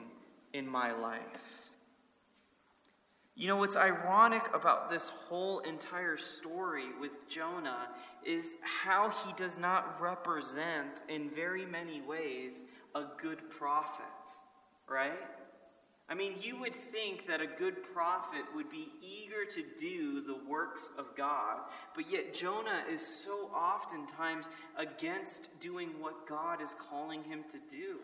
in 0.54 0.68
my 0.68 0.92
life. 0.92 1.72
You 3.36 3.48
know, 3.48 3.58
what's 3.58 3.75
ironic 3.75 4.50
about 4.56 4.89
this 4.89 5.10
whole 5.10 5.60
entire 5.60 6.18
story 6.18 6.88
with 7.00 7.12
Jonah 7.30 7.89
is 8.25 8.56
how 8.63 9.12
he 9.12 9.32
does 9.34 9.60
not 9.60 10.01
represent, 10.01 11.04
in 11.08 11.30
very 11.30 11.63
many 11.63 12.01
ways, 12.01 12.63
a 12.96 13.04
good 13.18 13.48
prophet, 13.51 14.04
right? 14.89 15.20
I 16.10 16.14
mean, 16.14 16.36
you 16.42 16.58
would 16.62 16.74
think 16.74 17.28
that 17.28 17.42
a 17.42 17.48
good 17.48 17.84
prophet 17.84 18.44
would 18.56 18.70
be 18.70 18.88
eager 19.02 19.44
to 19.44 19.64
do 19.78 20.22
the 20.22 20.38
works 20.50 20.90
of 20.98 21.14
God, 21.18 21.58
but 21.96 22.10
yet 22.10 22.34
Jonah 22.34 22.84
is 22.90 23.06
so 23.06 23.50
oftentimes 23.54 24.50
against 24.78 25.50
doing 25.60 25.90
what 26.00 26.26
God 26.26 26.62
is 26.62 26.76
calling 26.90 27.24
him 27.24 27.44
to 27.50 27.58
do. 27.70 27.98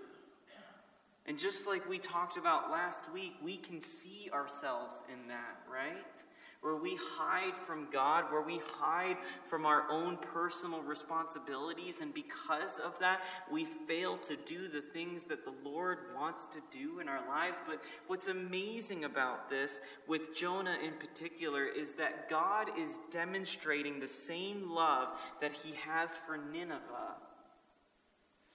And 1.26 1.40
just 1.40 1.66
like 1.66 1.88
we 1.88 1.98
talked 1.98 2.36
about 2.36 2.70
last 2.70 3.06
week, 3.14 3.36
we 3.42 3.56
can 3.56 3.80
see 3.80 4.30
ourselves 4.34 5.02
in 5.08 5.30
that, 5.30 5.60
right? 5.72 6.24
Where 6.64 6.78
we 6.78 6.98
hide 7.18 7.56
from 7.56 7.88
God, 7.92 8.32
where 8.32 8.42
we 8.42 8.62
hide 8.78 9.18
from 9.44 9.66
our 9.66 9.84
own 9.92 10.18
personal 10.18 10.82
responsibilities, 10.82 12.02
and 12.02 12.14
because 12.14 12.80
of 12.80 12.98
that, 13.00 13.22
we 13.52 13.66
fail 13.66 14.18
to 14.20 14.38
do 14.46 14.70
the 14.70 14.82
things 14.82 15.26
that 15.26 15.44
the 15.44 15.54
Lord 15.64 15.98
wants 16.16 16.48
to 16.48 16.60
do 16.72 17.00
in 17.00 17.10
our 17.10 17.28
lives. 17.28 17.60
But 17.68 17.82
what's 18.08 18.30
amazing 18.30 19.04
about 19.04 19.50
this, 19.50 19.82
with 20.08 20.36
Jonah 20.36 20.78
in 20.84 20.94
particular, 20.94 21.66
is 21.66 21.96
that 21.96 22.30
God 22.30 22.70
is 22.80 22.98
demonstrating 23.12 24.00
the 24.00 24.08
same 24.08 24.72
love 24.72 25.10
that 25.42 25.52
he 25.52 25.76
has 25.86 26.16
for 26.16 26.38
Nineveh 26.38 27.18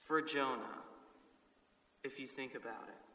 for 0.01 0.19
Jonah 0.19 0.81
if 2.03 2.19
you 2.19 2.25
think 2.25 2.55
about 2.55 2.87
it. 2.87 3.08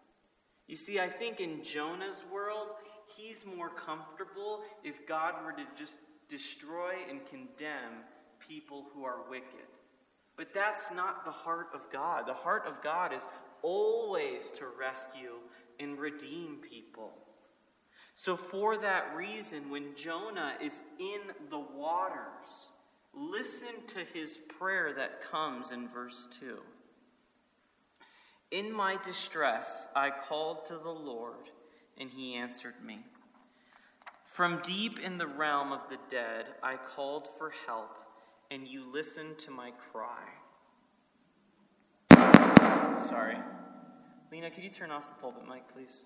You 0.67 0.77
see, 0.77 0.99
I 0.99 1.09
think 1.09 1.41
in 1.41 1.63
Jonah's 1.63 2.23
world, 2.33 2.69
he's 3.17 3.45
more 3.45 3.69
comfortable 3.69 4.63
if 4.83 5.07
God 5.07 5.35
were 5.45 5.53
to 5.53 5.65
just 5.79 5.99
destroy 6.29 6.95
and 7.09 7.25
condemn 7.27 8.03
people 8.39 8.87
who 8.95 9.05
are 9.05 9.29
wicked. 9.29 9.69
But 10.37 10.55
that's 10.55 10.91
not 10.91 11.25
the 11.25 11.31
heart 11.31 11.69
of 11.75 11.91
God. 11.91 12.27
The 12.27 12.35
heart 12.35 12.65
of 12.67 12.83
God 12.83 13.13
is 13.13 13.27
always 13.63 14.51
to 14.53 14.67
rescue 14.79 15.37
and 15.79 15.99
redeem 15.99 16.57
people. 16.57 17.13
So, 18.15 18.37
for 18.37 18.77
that 18.79 19.15
reason, 19.17 19.71
when 19.71 19.95
Jonah 19.97 20.55
is 20.63 20.81
in 20.99 21.21
the 21.51 21.59
waters, 21.59 22.69
listen 23.13 23.75
to 23.89 24.01
his 24.13 24.37
prayer 24.37 24.93
that 24.95 25.21
comes 25.21 25.73
in 25.73 25.89
verse 25.89 26.29
2. 26.41 26.59
In 28.55 28.73
my 28.73 28.97
distress, 29.03 29.89
I 29.97 30.11
called 30.11 30.63
to 30.69 30.79
the 30.79 30.89
Lord, 30.89 31.51
and 31.99 32.09
he 32.09 32.37
answered 32.37 32.77
me. 32.87 33.01
From 34.25 34.61
deep 34.63 35.01
in 35.01 35.19
the 35.19 35.27
realm 35.27 35.73
of 35.73 35.81
the 35.91 35.99
dead, 36.09 36.47
I 36.63 36.77
called 36.77 37.27
for 37.37 37.51
help, 37.67 37.99
and 38.53 38.69
you 38.69 38.85
listened 38.93 39.39
to 39.39 39.51
my 39.51 39.73
cry. 39.73 40.23
Sorry. 43.09 43.39
Lena, 44.31 44.53
could 44.53 44.63
you 44.63 44.71
turn 44.71 44.93
off 44.93 45.09
the 45.09 45.17
pulpit 45.17 45.49
mic, 45.49 45.67
please? 45.67 46.05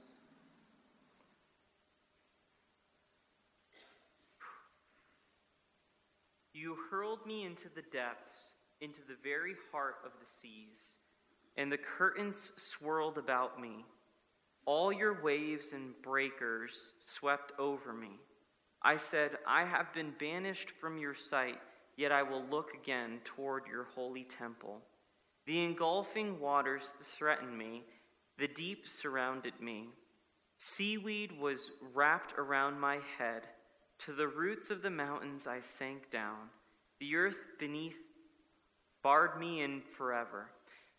You 6.54 6.78
hurled 6.90 7.26
me 7.26 7.44
into 7.44 7.68
the 7.68 7.84
depths, 7.92 8.54
into 8.80 9.02
the 9.06 9.16
very 9.22 9.54
heart 9.70 9.96
of 10.02 10.12
the 10.18 10.26
seas, 10.26 10.96
and 11.58 11.70
the 11.70 11.76
curtains 11.76 12.52
swirled 12.56 13.18
about 13.18 13.60
me. 13.60 13.84
All 14.64 14.92
your 14.92 15.20
waves 15.22 15.72
and 15.72 15.92
breakers 16.02 16.94
swept 17.04 17.52
over 17.58 17.92
me. 17.92 18.20
I 18.80 18.96
said, 18.96 19.38
I 19.46 19.64
have 19.64 19.92
been 19.92 20.14
banished 20.20 20.70
from 20.70 20.98
your 20.98 21.14
sight, 21.14 21.58
yet 21.96 22.12
I 22.12 22.22
will 22.22 22.44
look 22.48 22.74
again 22.74 23.18
toward 23.24 23.66
your 23.66 23.88
holy 23.94 24.22
temple. 24.22 24.80
The 25.46 25.64
engulfing 25.64 26.38
waters 26.38 26.94
threatened 27.02 27.58
me, 27.58 27.82
the 28.38 28.48
deep 28.48 28.86
surrounded 28.86 29.60
me. 29.60 29.88
Seaweed 30.58 31.32
was 31.40 31.72
wrapped 31.92 32.34
around 32.38 32.78
my 32.78 33.00
head. 33.18 33.48
To 34.00 34.12
the 34.12 34.28
roots 34.28 34.70
of 34.70 34.80
the 34.80 34.90
mountains 34.90 35.48
I 35.48 35.58
sank 35.58 36.08
down. 36.10 36.50
The 37.00 37.16
earth 37.16 37.38
beneath 37.58 37.98
barred 39.02 39.40
me 39.40 39.62
in 39.62 39.80
forever. 39.80 40.50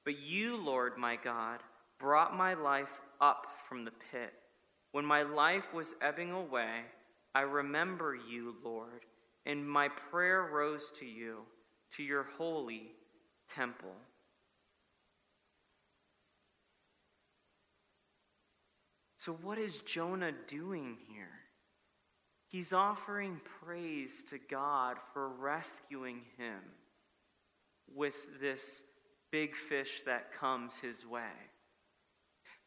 But 0.10 0.24
you, 0.24 0.58
Lord 0.58 0.98
my 0.98 1.18
God, 1.18 1.60
brought 2.00 2.36
my 2.36 2.56
life 2.56 3.00
up 3.22 3.46
from 3.68 3.86
the 3.86 3.92
pit. 4.12 4.34
When 4.92 5.06
my 5.06 5.22
life 5.22 5.72
was 5.72 5.94
ebbing 6.02 6.32
away, 6.32 6.80
I 7.36 7.42
remember 7.42 8.18
you, 8.28 8.56
Lord, 8.64 9.06
and 9.46 9.70
my 9.70 9.88
prayer 9.88 10.50
rose 10.52 10.92
to 10.98 11.06
you, 11.06 11.42
to 11.92 12.02
your 12.02 12.24
holy 12.24 12.94
temple. 13.48 13.94
So, 19.16 19.34
what 19.44 19.60
is 19.60 19.82
Jonah 19.82 20.34
doing 20.48 20.98
here? 21.08 21.38
He's 22.48 22.74
offering 22.74 23.40
praise 23.64 24.24
to 24.32 24.40
God 24.40 24.98
for 25.14 25.30
rescuing 25.30 26.22
him 26.36 26.62
with 27.96 28.16
this 28.42 28.84
big 29.32 29.56
fish 29.56 30.02
that 30.06 30.32
comes 30.34 30.78
his 30.78 31.06
way. 31.06 31.22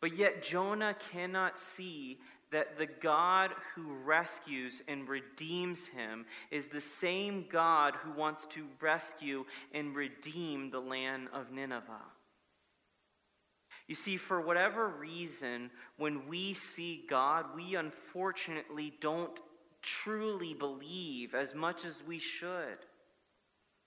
But 0.00 0.16
yet, 0.16 0.42
Jonah 0.42 0.96
cannot 1.12 1.58
see 1.58 2.18
that 2.50 2.76
the 2.76 2.86
God 2.86 3.50
who 3.74 3.94
rescues 4.04 4.82
and 4.86 5.08
redeems 5.08 5.86
him 5.86 6.26
is 6.50 6.66
the 6.66 6.80
same 6.80 7.46
God 7.48 7.94
who 7.94 8.12
wants 8.12 8.46
to 8.46 8.66
rescue 8.80 9.44
and 9.72 9.96
redeem 9.96 10.70
the 10.70 10.80
land 10.80 11.28
of 11.32 11.50
Nineveh. 11.50 12.10
You 13.88 13.94
see, 13.94 14.16
for 14.16 14.40
whatever 14.40 14.88
reason, 14.88 15.70
when 15.96 16.26
we 16.28 16.54
see 16.54 17.04
God, 17.08 17.46
we 17.54 17.74
unfortunately 17.74 18.94
don't 19.00 19.40
truly 19.82 20.54
believe 20.54 21.34
as 21.34 21.54
much 21.54 21.84
as 21.84 22.02
we 22.06 22.18
should 22.18 22.78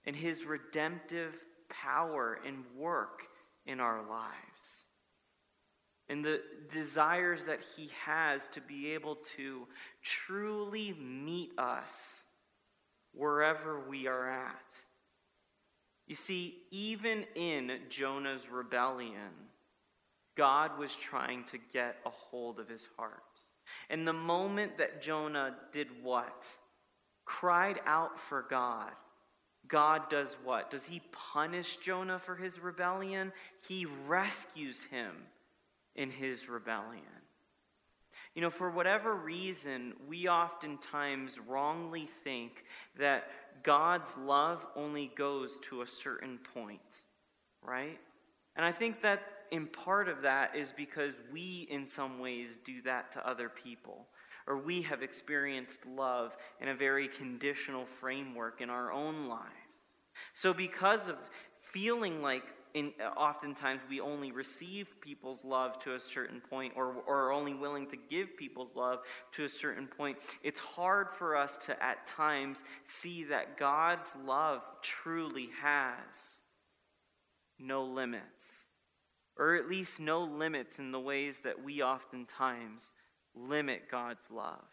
in 0.05 0.13
his 0.13 0.45
redemptive 0.45 1.33
power 1.69 2.39
and 2.45 2.63
work 2.77 3.23
in 3.65 3.79
our 3.79 4.01
lives. 4.09 4.87
And 6.07 6.23
the 6.23 6.41
desires 6.71 7.45
that 7.45 7.63
he 7.75 7.89
has 8.03 8.47
to 8.49 8.61
be 8.61 8.91
able 8.91 9.15
to 9.37 9.67
truly 10.03 10.93
meet 10.99 11.51
us 11.57 12.25
wherever 13.13 13.79
we 13.89 14.07
are 14.07 14.29
at. 14.29 14.61
You 16.05 16.15
see, 16.15 16.63
even 16.69 17.25
in 17.33 17.79
Jonah's 17.89 18.49
rebellion, 18.51 19.31
God 20.35 20.77
was 20.77 20.95
trying 20.95 21.43
to 21.45 21.57
get 21.73 21.95
a 22.05 22.09
hold 22.09 22.59
of 22.59 22.69
his 22.69 22.87
heart. 22.97 23.23
And 23.89 24.07
the 24.07 24.13
moment 24.13 24.77
that 24.77 25.01
Jonah 25.01 25.55
did 25.71 25.87
what? 26.03 26.45
Cried 27.25 27.79
out 27.87 28.19
for 28.19 28.45
God. 28.47 28.91
God 29.67 30.09
does 30.09 30.37
what? 30.43 30.69
Does 30.69 30.85
he 30.85 31.01
punish 31.11 31.77
Jonah 31.77 32.19
for 32.19 32.35
his 32.35 32.59
rebellion? 32.59 33.31
He 33.67 33.85
rescues 34.07 34.83
him 34.83 35.11
in 35.95 36.09
his 36.09 36.49
rebellion. 36.49 37.03
You 38.33 38.41
know, 38.41 38.49
for 38.49 38.69
whatever 38.69 39.15
reason, 39.15 39.93
we 40.07 40.27
oftentimes 40.27 41.39
wrongly 41.39 42.07
think 42.23 42.65
that 42.99 43.29
God's 43.63 44.15
love 44.17 44.65
only 44.75 45.11
goes 45.15 45.59
to 45.61 45.81
a 45.81 45.87
certain 45.87 46.39
point, 46.53 47.03
right? 47.61 47.97
And 48.55 48.65
I 48.65 48.71
think 48.71 49.01
that 49.01 49.21
in 49.51 49.67
part 49.67 50.09
of 50.09 50.21
that 50.23 50.55
is 50.55 50.73
because 50.75 51.13
we, 51.31 51.67
in 51.69 51.85
some 51.85 52.19
ways, 52.19 52.59
do 52.65 52.81
that 52.81 53.11
to 53.13 53.27
other 53.27 53.49
people. 53.49 54.05
Or 54.47 54.57
we 54.57 54.81
have 54.83 55.01
experienced 55.01 55.85
love 55.85 56.37
in 56.61 56.67
a 56.67 56.75
very 56.75 57.07
conditional 57.07 57.85
framework 57.85 58.61
in 58.61 58.69
our 58.69 58.91
own 58.91 59.27
lives. 59.27 59.49
So, 60.33 60.53
because 60.53 61.07
of 61.07 61.17
feeling 61.61 62.21
like 62.21 62.43
in, 62.75 62.91
oftentimes 63.17 63.81
we 63.89 63.99
only 64.01 64.31
receive 64.31 64.99
people's 65.01 65.43
love 65.43 65.79
to 65.79 65.95
a 65.95 65.99
certain 65.99 66.41
point 66.41 66.73
or, 66.75 66.95
or 67.07 67.27
are 67.27 67.31
only 67.31 67.53
willing 67.53 67.87
to 67.87 67.97
give 68.09 68.37
people's 68.37 68.75
love 68.75 68.99
to 69.31 69.45
a 69.45 69.49
certain 69.49 69.87
point, 69.87 70.17
it's 70.43 70.59
hard 70.59 71.09
for 71.09 71.35
us 71.35 71.57
to 71.59 71.83
at 71.83 72.05
times 72.05 72.63
see 72.83 73.23
that 73.23 73.57
God's 73.57 74.13
love 74.25 74.61
truly 74.81 75.49
has 75.61 76.41
no 77.57 77.83
limits 77.83 78.67
or 79.37 79.55
at 79.55 79.69
least 79.69 79.99
no 79.99 80.23
limits 80.23 80.79
in 80.79 80.91
the 80.91 80.99
ways 80.99 81.41
that 81.41 81.61
we 81.61 81.81
oftentimes 81.81 82.93
limit 83.35 83.89
God's 83.89 84.29
love. 84.31 84.63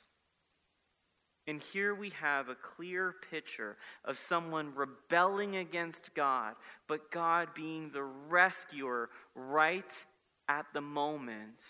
And 1.47 1.61
here 1.61 1.95
we 1.95 2.11
have 2.11 2.49
a 2.49 2.55
clear 2.55 3.17
picture 3.31 3.77
of 4.05 4.17
someone 4.17 4.73
rebelling 4.75 5.57
against 5.57 6.15
God, 6.15 6.55
but 6.87 7.11
God 7.11 7.49
being 7.55 7.91
the 7.91 8.05
rescuer 8.05 9.11
right 9.35 10.07
at 10.49 10.67
the 10.73 10.81
moment 10.81 11.61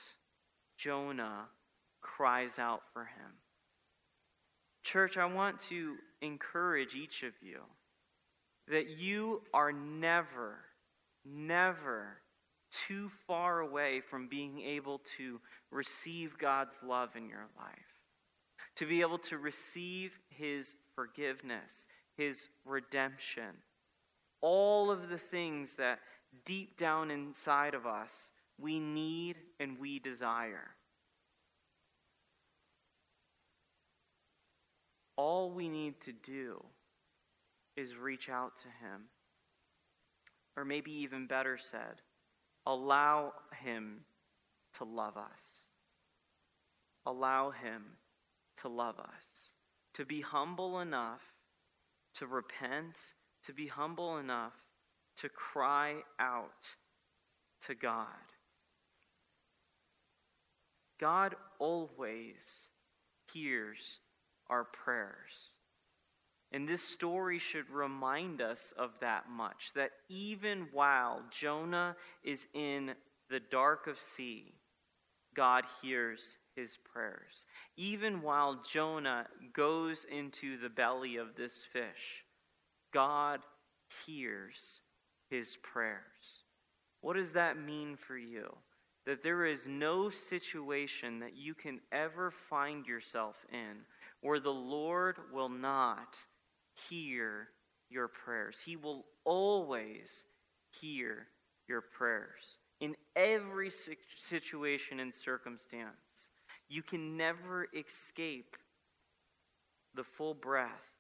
Jonah 0.77 1.47
cries 2.01 2.59
out 2.59 2.83
for 2.93 3.05
him. 3.05 3.33
Church, 4.83 5.17
I 5.17 5.25
want 5.27 5.59
to 5.71 5.95
encourage 6.21 6.95
each 6.95 7.23
of 7.23 7.33
you 7.41 7.61
that 8.69 8.91
you 8.99 9.43
are 9.55 9.73
never, 9.73 10.57
never 11.25 12.19
too 12.71 13.09
far 13.27 13.61
away 13.61 14.01
from 14.01 14.29
being 14.29 14.61
able 14.61 15.01
to 15.17 15.41
receive 15.73 16.39
God's 16.39 16.79
love 16.87 17.17
in 17.17 17.29
your 17.29 17.47
life, 17.59 18.01
to 18.77 18.87
be 18.87 19.01
able 19.01 19.19
to 19.19 19.39
receive 19.39 20.19
His 20.29 20.77
forgiveness, 20.95 21.87
His 22.17 22.49
redemption, 22.65 23.57
all 24.41 24.91
of 24.91 25.09
the 25.09 25.19
things 25.19 25.75
that 25.75 26.01
deep 26.45 26.77
down 26.77 27.11
inside 27.11 27.75
of 27.75 27.87
us 27.87 28.33
we 28.59 28.79
need 28.79 29.37
and 29.59 29.79
we 29.79 29.99
desire. 29.99 30.71
All 35.17 35.51
we 35.51 35.69
need 35.69 36.01
to 36.03 36.13
do 36.13 36.63
is 37.77 37.97
reach 37.97 38.29
out 38.29 38.57
to 38.57 38.69
Him. 38.69 39.03
Or 40.57 40.65
maybe 40.65 40.93
even 40.93 41.27
better 41.27 41.57
said, 41.57 42.03
Allow 42.67 43.33
Him 43.63 44.01
to 44.79 44.85
love 44.85 45.17
us. 45.17 45.65
Allow 47.07 47.51
Him 47.51 47.83
to 48.59 48.69
love 48.69 48.99
us. 48.99 49.53
To 49.95 50.05
be 50.05 50.21
humble 50.21 50.81
enough 50.81 51.21
to 52.15 52.27
repent, 52.27 52.97
to 53.45 53.53
be 53.53 53.67
humble 53.67 54.19
enough 54.19 54.53
to 55.19 55.29
cry 55.29 55.97
out 56.19 56.65
to 57.67 57.75
God. 57.75 58.07
God 60.99 61.35
always 61.59 62.69
hears 63.33 64.01
our 64.49 64.65
prayers. 64.65 65.57
And 66.53 66.69
this 66.69 66.83
story 66.83 67.39
should 67.39 67.71
remind 67.71 68.43
us 68.43 68.75
of 68.77 68.91
that 69.01 69.31
much 69.31 69.73
that 69.75 69.91
even 70.11 70.69
while 70.73 71.23
Jonah 71.31 71.97
is 72.23 72.47
in 72.53 72.95
the 73.31 73.41
dark 73.41 73.87
of 73.87 73.99
sea, 73.99 74.53
God 75.35 75.65
hears 75.81 76.37
his 76.57 76.79
prayers. 76.93 77.47
Even 77.77 78.23
while 78.23 78.63
Jonah 78.69 79.27
goes 79.53 80.05
into 80.05 80.59
the 80.59 80.69
belly 80.69 81.17
of 81.17 81.35
this 81.35 81.65
fish, 81.73 82.25
God 82.93 83.41
hears 84.07 84.81
his 85.31 85.57
prayers. 85.63 86.45
What 87.01 87.17
does 87.17 87.33
that 87.33 87.59
mean 87.59 87.97
for 87.97 88.17
you? 88.17 88.55
That 89.07 89.23
there 89.23 89.45
is 89.47 89.67
no 89.67 90.11
situation 90.11 91.19
that 91.21 91.37
you 91.37 91.55
can 91.55 91.81
ever 91.91 92.31
find 92.31 92.87
yourself 92.87 93.45
in 93.53 93.79
where 94.21 94.39
the 94.39 94.51
Lord 94.51 95.17
will 95.33 95.49
not 95.49 96.17
hear 96.89 97.49
your 97.91 98.09
prayers. 98.09 98.61
He 98.65 98.77
will 98.77 99.05
always 99.25 100.27
hear 100.81 101.27
your 101.69 101.81
prayers 101.81 102.61
in 102.83 102.95
every 103.17 103.71
situation 104.17 105.01
and 105.01 105.15
circumstance. 105.15 106.31
You 106.69 106.83
can 106.83 107.17
never 107.17 107.69
escape 107.75 108.57
the 109.95 110.05
full 110.05 110.35
breath 110.35 110.91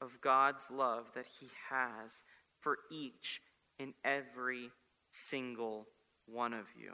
of 0.00 0.20
God's 0.20 0.70
love 0.70 1.06
that 1.14 1.26
He 1.26 1.48
has 1.68 2.22
for 2.60 2.78
each 2.90 3.40
and 3.80 3.94
every 4.04 4.70
single 5.10 5.86
one 6.26 6.52
of 6.52 6.66
you. 6.78 6.92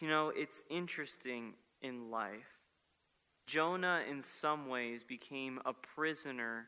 You 0.00 0.08
know, 0.08 0.32
it's 0.36 0.62
interesting 0.68 1.54
in 1.80 2.10
life 2.10 2.56
Jonah, 3.46 4.02
in 4.10 4.22
some 4.22 4.68
ways, 4.68 5.04
became 5.04 5.60
a 5.64 5.72
prisoner 5.72 6.66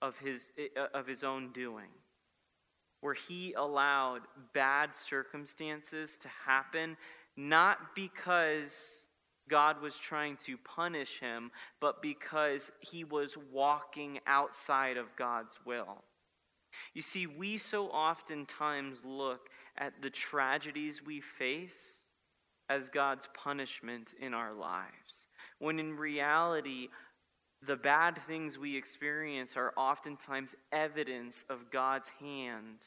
of 0.00 0.16
his, 0.18 0.52
uh, 0.76 0.86
of 0.94 1.06
his 1.06 1.24
own 1.24 1.50
doing, 1.52 1.90
where 3.00 3.14
he 3.14 3.52
allowed 3.54 4.22
bad 4.52 4.94
circumstances 4.94 6.18
to 6.18 6.28
happen, 6.28 6.96
not 7.36 7.94
because 7.94 9.06
God 9.48 9.80
was 9.80 9.96
trying 9.96 10.36
to 10.38 10.56
punish 10.58 11.18
him, 11.18 11.50
but 11.80 12.02
because 12.02 12.70
he 12.80 13.04
was 13.04 13.36
walking 13.52 14.20
outside 14.26 14.96
of 14.96 15.14
God's 15.16 15.58
will. 15.64 16.04
You 16.94 17.02
see, 17.02 17.26
we 17.26 17.58
so 17.58 17.86
oftentimes 17.86 19.04
look 19.04 19.48
at 19.78 20.00
the 20.02 20.10
tragedies 20.10 21.02
we 21.04 21.20
face 21.20 22.00
as 22.68 22.88
God's 22.88 23.28
punishment 23.34 24.14
in 24.20 24.34
our 24.34 24.52
lives 24.52 25.26
when 25.60 25.78
in 25.78 25.96
reality, 25.96 26.88
the 27.66 27.76
bad 27.76 28.18
things 28.26 28.58
we 28.58 28.76
experience 28.76 29.56
are 29.56 29.72
oftentimes 29.76 30.54
evidence 30.72 31.44
of 31.50 31.70
God's 31.70 32.08
hand, 32.08 32.78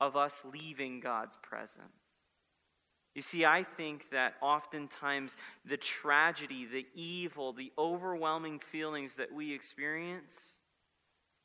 of 0.00 0.16
us 0.16 0.42
leaving 0.52 1.00
God's 1.00 1.36
presence. 1.42 1.86
You 3.14 3.22
see, 3.22 3.44
I 3.44 3.64
think 3.64 4.10
that 4.10 4.34
oftentimes 4.40 5.36
the 5.64 5.76
tragedy, 5.76 6.66
the 6.66 6.86
evil, 6.94 7.52
the 7.52 7.72
overwhelming 7.76 8.60
feelings 8.60 9.16
that 9.16 9.32
we 9.32 9.52
experience 9.52 10.58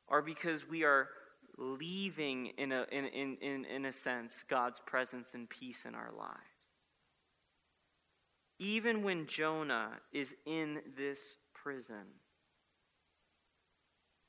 are 0.08 0.21
because 0.21 0.67
we 0.67 0.84
are 0.84 1.10
leaving, 1.58 2.48
in 2.58 2.71
a, 2.71 2.86
in, 2.91 3.06
in, 3.06 3.38
in, 3.41 3.65
in 3.65 3.86
a 3.86 3.91
sense, 3.91 4.43
God's 4.48 4.80
presence 4.80 5.34
and 5.34 5.50
peace 5.50 5.86
in 5.86 5.95
our 5.95 6.12
lives. 6.15 6.39
Even 8.60 9.04
when 9.04 9.26
Jonah 9.26 9.89
is 10.13 10.36
in 10.45 10.82
this 10.98 11.38
prison, 11.54 12.06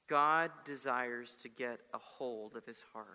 God 0.09 0.51
desires 0.65 1.35
to 1.43 1.49
get 1.49 1.81
a 1.93 1.99
hold 1.99 2.57
of 2.57 2.65
his 2.65 2.83
heart. 2.93 3.07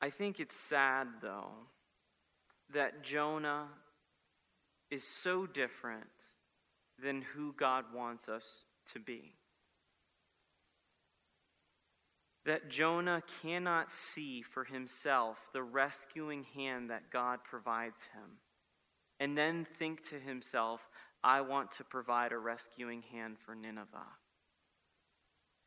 I 0.00 0.10
think 0.10 0.40
it's 0.40 0.56
sad, 0.56 1.08
though, 1.22 1.52
that 2.72 3.02
Jonah 3.02 3.68
is 4.90 5.02
so 5.02 5.46
different 5.46 6.06
than 7.02 7.22
who 7.22 7.54
God 7.54 7.86
wants 7.94 8.28
us 8.28 8.64
to 8.92 9.00
be 9.00 9.34
that 12.44 12.68
Jonah 12.68 13.22
cannot 13.42 13.92
see 13.92 14.42
for 14.42 14.64
himself 14.64 15.48
the 15.52 15.62
rescuing 15.62 16.44
hand 16.54 16.90
that 16.90 17.10
God 17.10 17.38
provides 17.42 18.02
him, 18.14 18.38
and 19.18 19.36
then 19.36 19.66
think 19.78 20.02
to 20.10 20.18
himself, 20.18 20.88
I 21.24 21.40
want 21.40 21.70
to 21.72 21.84
provide 21.84 22.32
a 22.32 22.38
rescuing 22.38 23.02
hand 23.10 23.38
for 23.38 23.54
Nineveh. 23.54 24.12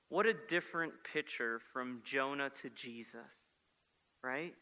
What 0.10 0.28
a 0.28 0.36
different 0.48 0.93
picture 1.12 1.60
from 1.74 2.02
Jonah 2.06 2.52
to 2.62 2.70
Jesus, 2.70 3.50
right? 4.24 4.54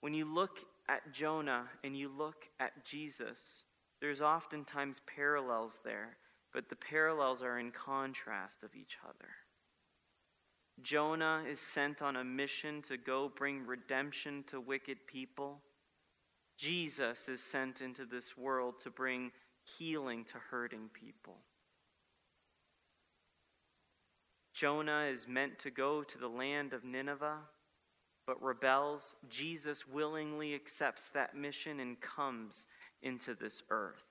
When 0.00 0.14
you 0.14 0.24
look 0.24 0.60
at 0.88 1.12
Jonah 1.12 1.64
and 1.84 1.96
you 1.96 2.08
look 2.08 2.48
at 2.58 2.86
Jesus, 2.86 3.64
there's 4.00 4.22
oftentimes 4.22 5.02
parallels 5.14 5.80
there, 5.84 6.16
but 6.54 6.68
the 6.70 6.76
parallels 6.76 7.42
are 7.42 7.58
in 7.58 7.70
contrast 7.70 8.62
of 8.62 8.74
each 8.74 8.96
other. 9.06 9.28
Jonah 10.82 11.44
is 11.48 11.60
sent 11.60 12.02
on 12.02 12.16
a 12.16 12.24
mission 12.24 12.82
to 12.82 12.96
go 12.96 13.30
bring 13.36 13.66
redemption 13.66 14.42
to 14.48 14.60
wicked 14.60 15.06
people. 15.06 15.60
Jesus 16.56 17.28
is 17.28 17.40
sent 17.40 17.80
into 17.80 18.04
this 18.04 18.36
world 18.36 18.78
to 18.80 18.90
bring 18.90 19.32
healing 19.78 20.24
to 20.24 20.38
hurting 20.50 20.88
people. 20.92 21.36
Jonah 24.52 25.06
is 25.10 25.26
meant 25.26 25.58
to 25.58 25.70
go 25.70 26.04
to 26.04 26.18
the 26.18 26.28
land 26.28 26.72
of 26.72 26.84
Nineveh, 26.84 27.40
but 28.26 28.40
rebels. 28.40 29.16
Jesus 29.28 29.86
willingly 29.88 30.54
accepts 30.54 31.08
that 31.10 31.36
mission 31.36 31.80
and 31.80 32.00
comes 32.00 32.68
into 33.02 33.34
this 33.34 33.62
earth. 33.70 34.04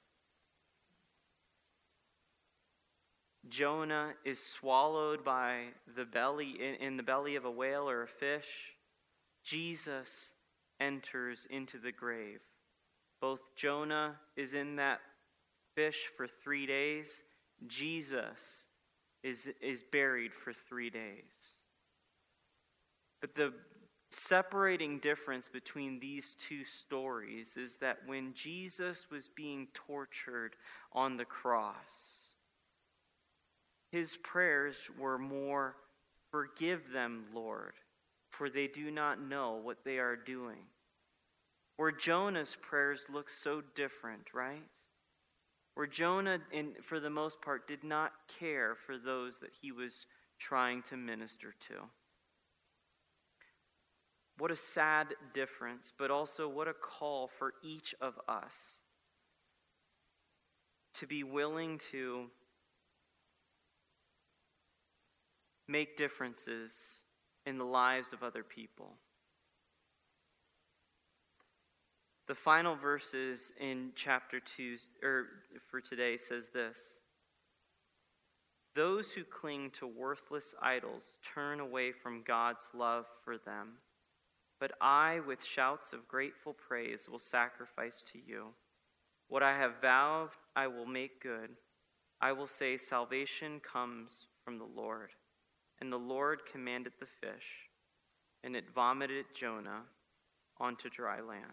Jonah 3.50 4.14
is 4.26 4.40
swallowed 4.40 5.24
by 5.24 5.66
the 5.96 6.06
belly 6.06 6.58
in, 6.80 6.98
the 6.98 7.04
belly 7.04 7.36
of 7.36 7.46
a 7.46 7.52
whale 7.52 7.90
or 7.90 8.04
a 8.04 8.08
fish. 8.08 8.72
Jesus 9.44 10.34
enters 10.80 11.48
into 11.50 11.78
the 11.78 11.92
grave. 11.92 12.42
Both 13.22 13.56
Jonah 13.56 14.16
is 14.36 14.54
in 14.54 14.76
that 14.78 15.00
fish 15.76 16.10
for 16.18 16.28
three 16.28 16.66
days. 16.66 17.24
Jesus 17.68 18.68
is, 19.24 19.50
is 19.62 19.84
buried 19.92 20.34
for 20.34 20.54
three 20.54 20.90
days. 20.90 21.58
But 23.22 23.36
the 23.36 23.54
separating 24.12 25.00
difference 25.00 25.48
between 25.48 26.00
these 26.00 26.36
two 26.36 26.64
stories 26.66 27.58
is 27.58 27.78
that 27.78 27.98
when 28.06 28.34
Jesus 28.34 29.08
was 29.10 29.30
being 29.30 29.68
tortured 29.74 30.56
on 30.92 31.18
the 31.18 31.26
cross, 31.26 32.34
his 33.92 34.18
prayers 34.18 34.90
were 35.00 35.18
more, 35.18 35.76
Forgive 36.34 36.92
them, 36.92 37.26
Lord, 37.32 37.76
for 38.34 38.50
they 38.50 38.68
do 38.68 38.90
not 38.90 39.22
know 39.22 39.60
what 39.62 39.84
they 39.86 40.00
are 40.00 40.16
doing. 40.16 40.66
Where 41.78 41.92
Jonah's 41.92 42.58
prayers 42.62 43.06
look 43.12 43.30
so 43.30 43.62
different, 43.76 44.34
right? 44.34 44.64
Where 45.76 45.88
Jonah, 45.88 46.40
in, 46.52 46.74
for 46.82 47.00
the 47.00 47.10
most 47.10 47.42
part, 47.42 47.68
did 47.68 47.84
not 47.84 48.12
care 48.40 48.76
for 48.76 48.98
those 48.98 49.40
that 49.40 49.52
he 49.62 49.72
was 49.72 50.08
trying 50.40 50.82
to 50.84 50.98
minister 50.98 51.54
to. 51.68 51.76
What 54.40 54.52
a 54.52 54.56
sad 54.56 55.14
difference, 55.34 55.94
but 55.98 56.10
also 56.10 56.50
what 56.50 56.68
a 56.68 56.74
call 56.74 57.28
for 57.28 57.54
each 57.64 57.94
of 58.02 58.20
us 58.28 58.82
to 60.96 61.08
be 61.08 61.24
willing 61.24 61.78
to 61.92 62.26
make 65.68 65.98
differences 65.98 67.04
in 67.46 67.58
the 67.58 67.66
lives 67.66 68.14
of 68.14 68.24
other 68.24 68.44
people. 68.44 68.94
The 72.28 72.36
final 72.36 72.76
verses 72.76 73.52
in 73.60 73.92
chapter 73.96 74.40
2 74.40 74.78
or 75.04 75.26
for 75.70 75.82
today 75.82 76.16
says 76.18 76.50
this. 76.50 77.02
Those 78.76 79.12
who 79.12 79.24
cling 79.24 79.72
to 79.72 79.86
worthless 79.86 80.56
idols 80.62 81.18
turn 81.22 81.60
away 81.60 81.92
from 81.92 82.24
God's 82.24 82.70
love 82.74 83.06
for 83.24 83.38
them. 83.38 83.74
But 84.60 84.72
I, 84.82 85.20
with 85.28 85.44
shouts 85.44 85.94
of 85.94 86.08
grateful 86.08 86.54
praise, 86.54 87.08
will 87.10 87.20
sacrifice 87.20 88.04
to 88.14 88.20
you. 88.20 88.48
What 89.28 89.44
I 89.44 89.56
have 89.58 89.82
vowed, 89.82 90.30
I 90.56 90.68
will 90.68 90.86
make 90.86 91.22
good. 91.22 91.50
I 92.22 92.32
will 92.32 92.48
say, 92.48 92.78
Salvation 92.78 93.60
comes 93.60 94.28
from 94.46 94.58
the 94.58 94.68
Lord. 94.76 95.10
And 95.84 95.92
the 95.92 95.98
Lord 95.98 96.46
commanded 96.50 96.94
the 96.98 97.06
fish, 97.06 97.44
and 98.42 98.56
it 98.56 98.64
vomited 98.74 99.26
Jonah 99.34 99.82
onto 100.58 100.90
dry 100.90 101.20
land. 101.20 101.44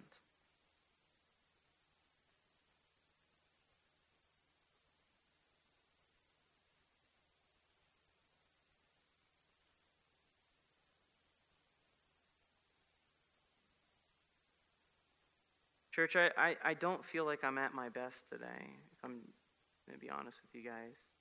Church, 15.93 16.15
I, 16.15 16.31
I, 16.39 16.57
I, 16.65 16.75
don't 16.75 17.05
feel 17.05 17.25
like 17.25 17.43
I'm 17.43 17.59
at 17.59 17.75
my 17.75 17.89
best 17.89 18.29
today, 18.31 18.45
if 18.47 19.05
I'm 19.05 19.23
going 19.89 19.95
to 19.95 19.99
be 19.99 20.09
honest 20.09 20.39
with 20.41 20.55
you 20.55 20.71
guys. 20.71 21.20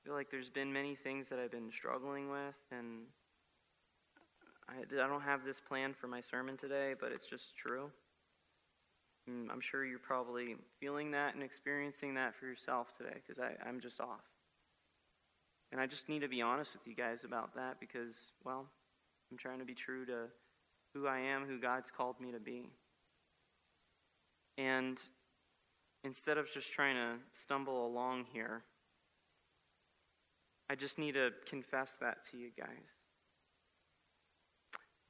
I 0.00 0.06
feel 0.06 0.14
like 0.14 0.30
there's 0.30 0.48
been 0.48 0.72
many 0.72 0.94
things 0.94 1.28
that 1.28 1.38
I've 1.38 1.50
been 1.50 1.70
struggling 1.70 2.30
with, 2.30 2.56
and 2.72 3.02
I, 4.68 4.82
I 4.82 5.08
don't 5.08 5.20
have 5.20 5.44
this 5.44 5.60
plan 5.60 5.92
for 5.92 6.06
my 6.06 6.20
sermon 6.20 6.56
today, 6.56 6.94
but 6.98 7.12
it's 7.12 7.28
just 7.28 7.56
true. 7.56 7.90
And 9.26 9.48
mm, 9.48 9.52
I'm 9.52 9.60
sure 9.60 9.84
you're 9.84 9.98
probably 9.98 10.56
feeling 10.80 11.10
that 11.10 11.34
and 11.34 11.42
experiencing 11.42 12.14
that 12.14 12.34
for 12.34 12.46
yourself 12.46 12.96
today, 12.96 13.14
because 13.14 13.38
I'm 13.66 13.80
just 13.80 14.00
off. 14.00 14.24
And 15.70 15.80
I 15.80 15.86
just 15.86 16.08
need 16.08 16.20
to 16.20 16.28
be 16.28 16.40
honest 16.40 16.72
with 16.72 16.86
you 16.86 16.94
guys 16.94 17.24
about 17.24 17.54
that 17.54 17.78
because, 17.78 18.32
well, 18.44 18.66
I'm 19.30 19.36
trying 19.36 19.58
to 19.58 19.64
be 19.64 19.74
true 19.74 20.06
to 20.06 20.24
who 20.94 21.06
I 21.06 21.18
am, 21.18 21.44
who 21.46 21.60
God's 21.60 21.90
called 21.90 22.18
me 22.20 22.32
to 22.32 22.40
be. 22.40 22.70
And 24.58 24.98
instead 26.04 26.38
of 26.38 26.50
just 26.50 26.72
trying 26.72 26.96
to 26.96 27.16
stumble 27.32 27.86
along 27.86 28.24
here, 28.32 28.62
I 30.70 30.76
just 30.76 31.00
need 31.00 31.14
to 31.14 31.30
confess 31.46 31.98
that 32.00 32.18
to 32.30 32.38
you 32.38 32.50
guys. 32.56 33.02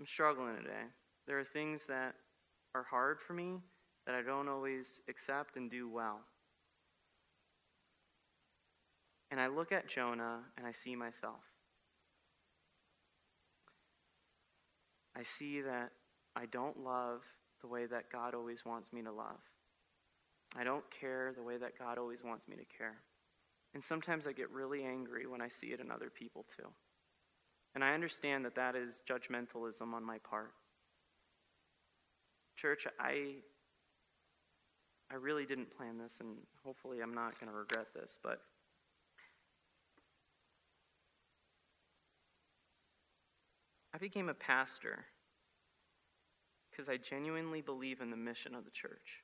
I'm 0.01 0.07
struggling 0.07 0.57
today. 0.57 0.89
There 1.27 1.39
are 1.39 1.45
things 1.45 1.85
that 1.87 2.15
are 2.75 2.87
hard 2.91 3.21
for 3.21 3.35
me 3.35 3.59
that 4.07 4.15
I 4.15 4.23
don't 4.23 4.49
always 4.49 5.03
accept 5.07 5.57
and 5.57 5.71
do 5.71 5.87
well. 5.87 6.21
And 9.31 9.39
I 9.39 9.49
look 9.49 9.71
at 9.71 9.87
Jonah 9.87 10.39
and 10.57 10.67
I 10.67 10.73
see 10.73 10.97
myself. 10.97 11.43
I 15.15 15.23
see 15.23 15.61
that 15.61 15.91
I 16.37 16.47
don't 16.47 16.83
love 16.83 17.21
the 17.61 17.69
way 17.69 17.85
that 17.85 18.11
God 18.11 18.35
always 18.35 18.65
wants 18.65 18.95
me 18.95 19.03
to 19.03 19.13
love. 19.13 19.43
I 20.57 20.65
don't 20.65 20.91
care 20.91 21.35
the 21.37 21.43
way 21.43 21.59
that 21.59 21.79
God 21.79 21.99
always 21.99 22.25
wants 22.25 22.49
me 22.49 22.57
to 22.57 22.65
care. 22.65 23.03
And 23.75 23.83
sometimes 23.83 24.27
I 24.27 24.33
get 24.33 24.51
really 24.51 24.85
angry 24.85 25.27
when 25.27 25.41
I 25.41 25.49
see 25.49 25.69
it 25.69 25.81
in 25.81 25.91
other 25.91 26.11
people 26.11 26.45
too. 26.57 26.67
And 27.75 27.85
I 27.85 27.95
understand 27.95 28.45
that 28.45 28.57
that 28.57 28.75
is 28.75 29.03
judgmentalism 29.09 29.93
on 29.95 30.05
my 30.05 30.19
part. 30.19 30.53
Church, 32.57 32.87
I 32.99 33.37
I 35.13 35.15
really 35.17 35.45
didn't 35.45 35.77
plan 35.77 35.99
this 35.99 36.21
and 36.21 36.37
hopefully 36.65 37.01
I'm 37.01 37.15
not 37.15 37.39
going 37.39 37.51
to 37.51 37.57
regret 37.57 37.87
this, 37.95 38.19
but 38.23 38.43
I 43.93 43.99
became 43.99 44.29
a 44.29 44.35
pastor 44.35 45.05
because 46.71 46.89
I 46.89 46.97
genuinely 46.97 47.61
believe 47.61 48.01
in 48.01 48.11
the 48.11 48.17
mission 48.17 48.55
of 48.55 48.65
the 48.65 48.71
church. 48.71 49.23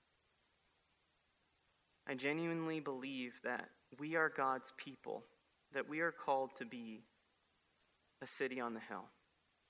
I 2.09 2.15
genuinely 2.15 2.81
believe 2.81 3.41
that 3.43 3.69
we 3.99 4.15
are 4.15 4.29
God's 4.29 4.73
people, 4.77 5.25
that 5.73 5.89
we 5.89 6.01
are 6.01 6.13
called 6.13 6.55
to 6.57 6.65
be 6.65 7.03
a 8.23 8.27
city 8.27 8.61
on 8.61 8.75
the 8.75 8.81
hill, 8.81 9.05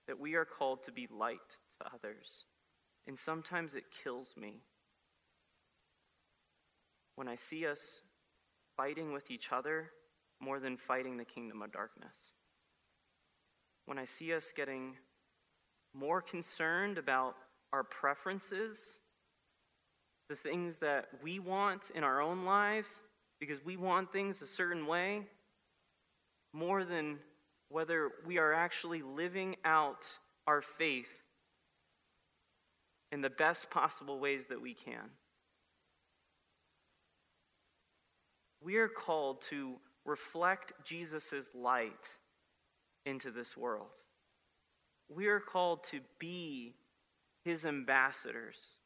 that 0.06 0.18
we 0.18 0.34
are 0.34 0.44
called 0.44 0.82
to 0.84 0.92
be 0.92 1.08
light 1.10 1.56
to 1.80 1.86
others. 1.94 2.44
And 3.06 3.18
sometimes 3.18 3.74
it 3.74 3.84
kills 4.02 4.34
me 4.36 4.60
when 7.14 7.28
I 7.28 7.34
see 7.34 7.66
us 7.66 8.02
fighting 8.76 9.12
with 9.12 9.30
each 9.30 9.52
other 9.52 9.90
more 10.40 10.60
than 10.60 10.76
fighting 10.76 11.16
the 11.16 11.24
kingdom 11.24 11.62
of 11.62 11.72
darkness. 11.72 12.34
When 13.86 13.98
I 13.98 14.04
see 14.04 14.34
us 14.34 14.52
getting 14.54 14.96
more 15.94 16.20
concerned 16.20 16.98
about 16.98 17.36
our 17.72 17.84
preferences, 17.84 18.98
the 20.28 20.34
things 20.34 20.78
that 20.78 21.06
we 21.22 21.38
want 21.38 21.90
in 21.94 22.04
our 22.04 22.20
own 22.20 22.44
lives, 22.44 23.02
because 23.38 23.64
we 23.64 23.76
want 23.76 24.12
things 24.12 24.42
a 24.42 24.46
certain 24.46 24.86
way, 24.86 25.22
more 26.52 26.84
than 26.84 27.18
whether 27.68 28.10
we 28.26 28.38
are 28.38 28.52
actually 28.52 29.02
living 29.02 29.56
out 29.64 30.06
our 30.46 30.60
faith 30.62 31.22
in 33.12 33.20
the 33.20 33.30
best 33.30 33.70
possible 33.70 34.18
ways 34.18 34.46
that 34.48 34.60
we 34.60 34.74
can. 34.74 35.10
We 38.60 38.76
are 38.76 38.88
called 38.88 39.42
to 39.42 39.76
reflect 40.04 40.72
Jesus' 40.84 41.50
light 41.54 42.18
into 43.04 43.30
this 43.30 43.56
world. 43.56 43.92
We 45.08 45.26
are 45.26 45.40
called 45.40 45.84
to 45.84 46.00
be 46.18 46.74
his 47.44 47.64
ambassadors. 47.64 48.76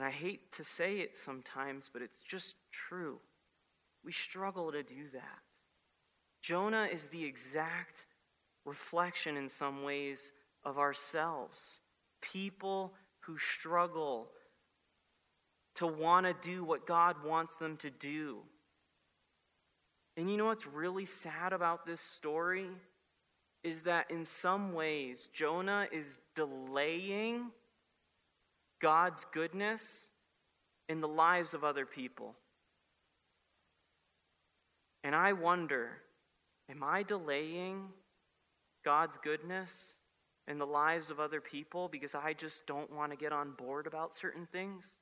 And 0.00 0.06
I 0.06 0.12
hate 0.12 0.52
to 0.52 0.64
say 0.64 1.00
it 1.00 1.14
sometimes, 1.14 1.90
but 1.92 2.00
it's 2.00 2.22
just 2.22 2.56
true. 2.72 3.18
We 4.02 4.12
struggle 4.12 4.72
to 4.72 4.82
do 4.82 5.10
that. 5.12 5.38
Jonah 6.40 6.88
is 6.90 7.08
the 7.08 7.22
exact 7.22 8.06
reflection, 8.64 9.36
in 9.36 9.46
some 9.46 9.82
ways, 9.82 10.32
of 10.64 10.78
ourselves. 10.78 11.80
People 12.22 12.94
who 13.18 13.36
struggle 13.36 14.30
to 15.74 15.86
want 15.86 16.24
to 16.24 16.34
do 16.40 16.64
what 16.64 16.86
God 16.86 17.16
wants 17.22 17.56
them 17.56 17.76
to 17.76 17.90
do. 17.90 18.38
And 20.16 20.30
you 20.30 20.38
know 20.38 20.46
what's 20.46 20.66
really 20.66 21.04
sad 21.04 21.52
about 21.52 21.84
this 21.84 22.00
story? 22.00 22.70
is 23.62 23.82
that 23.82 24.10
in 24.10 24.24
some 24.24 24.72
ways, 24.72 25.28
Jonah 25.32 25.86
is 25.92 26.18
delaying 26.34 27.50
God's 28.80 29.26
goodness 29.32 30.08
in 30.88 31.00
the 31.00 31.08
lives 31.08 31.54
of 31.54 31.64
other 31.64 31.86
people. 31.86 32.34
And 35.04 35.14
I 35.14 35.32
wonder 35.32 35.90
am 36.70 36.82
I 36.84 37.02
delaying 37.02 37.88
God's 38.84 39.18
goodness 39.18 39.98
in 40.46 40.58
the 40.58 40.66
lives 40.66 41.10
of 41.10 41.20
other 41.20 41.40
people 41.40 41.88
because 41.88 42.14
I 42.14 42.32
just 42.32 42.66
don't 42.66 42.92
want 42.92 43.12
to 43.12 43.16
get 43.16 43.32
on 43.32 43.52
board 43.52 43.86
about 43.86 44.14
certain 44.14 44.46
things? 44.46 44.98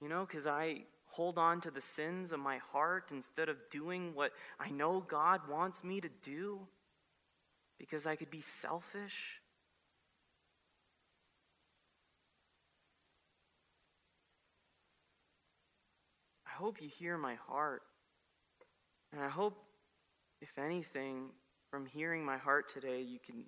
You 0.00 0.08
know, 0.08 0.26
because 0.26 0.46
I 0.46 0.82
hold 1.06 1.38
on 1.38 1.60
to 1.62 1.70
the 1.70 1.80
sins 1.80 2.32
of 2.32 2.40
my 2.40 2.58
heart 2.72 3.12
instead 3.12 3.48
of 3.48 3.56
doing 3.70 4.14
what 4.14 4.32
I 4.58 4.70
know 4.70 5.04
God 5.06 5.40
wants 5.48 5.84
me 5.84 6.00
to 6.00 6.08
do? 6.22 6.66
because 7.78 8.06
I 8.06 8.16
could 8.16 8.30
be 8.30 8.40
selfish. 8.40 9.40
I 16.54 16.56
hope 16.56 16.80
you 16.80 16.88
hear 16.88 17.18
my 17.18 17.34
heart. 17.48 17.82
And 19.12 19.20
I 19.20 19.28
hope, 19.28 19.56
if 20.40 20.56
anything, 20.56 21.30
from 21.70 21.84
hearing 21.84 22.24
my 22.24 22.36
heart 22.36 22.72
today, 22.72 23.00
you 23.00 23.18
can 23.18 23.44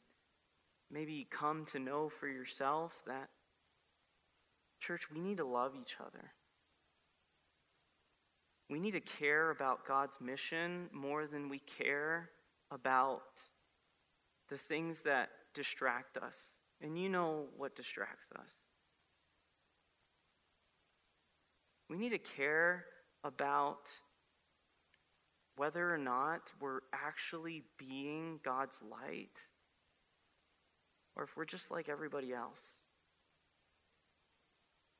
maybe 0.91 1.27
come 1.31 1.65
to 1.67 1.79
know 1.79 2.09
for 2.09 2.27
yourself 2.27 3.05
that, 3.07 3.29
church, 4.81 5.11
we 5.13 5.21
need 5.21 5.37
to 5.37 5.45
love 5.45 5.73
each 5.81 5.97
other. 6.01 6.33
We 8.69 8.81
need 8.81 8.93
to 8.93 9.01
care 9.01 9.51
about 9.51 9.87
God's 9.87 10.21
mission 10.21 10.89
more 10.93 11.27
than 11.27 11.49
we 11.49 11.61
care 11.61 12.31
about 12.73 13.23
the 14.49 14.59
things 14.59 15.03
that 15.03 15.29
distract 15.55 16.17
us. 16.17 16.55
And 16.81 16.99
you 16.99 17.09
know 17.09 17.45
what 17.57 17.77
distracts 17.77 18.31
us. 18.37 18.51
We 21.89 21.97
need 21.97 22.11
to 22.11 22.19
care 22.19 22.85
about 23.25 23.91
whether 25.57 25.93
or 25.93 25.99
not 25.99 26.53
we're 26.61 26.81
actually 26.93 27.65
being 27.79 28.39
God's 28.45 28.81
light 28.83 29.39
or 31.17 31.25
if 31.25 31.37
we're 31.37 31.47
just 31.47 31.71
like 31.71 31.89
everybody 31.89 32.33
else. 32.33 32.75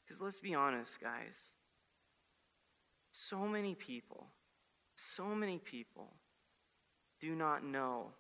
Because 0.05 0.23
let's 0.23 0.41
be 0.41 0.55
honest, 0.55 1.01
guys. 1.01 1.53
So 3.11 3.41
many 3.47 3.75
people, 3.75 4.27
so 4.95 5.27
many 5.35 5.59
people 5.59 6.15
do 7.21 7.35
not 7.35 7.65
know 7.65 8.13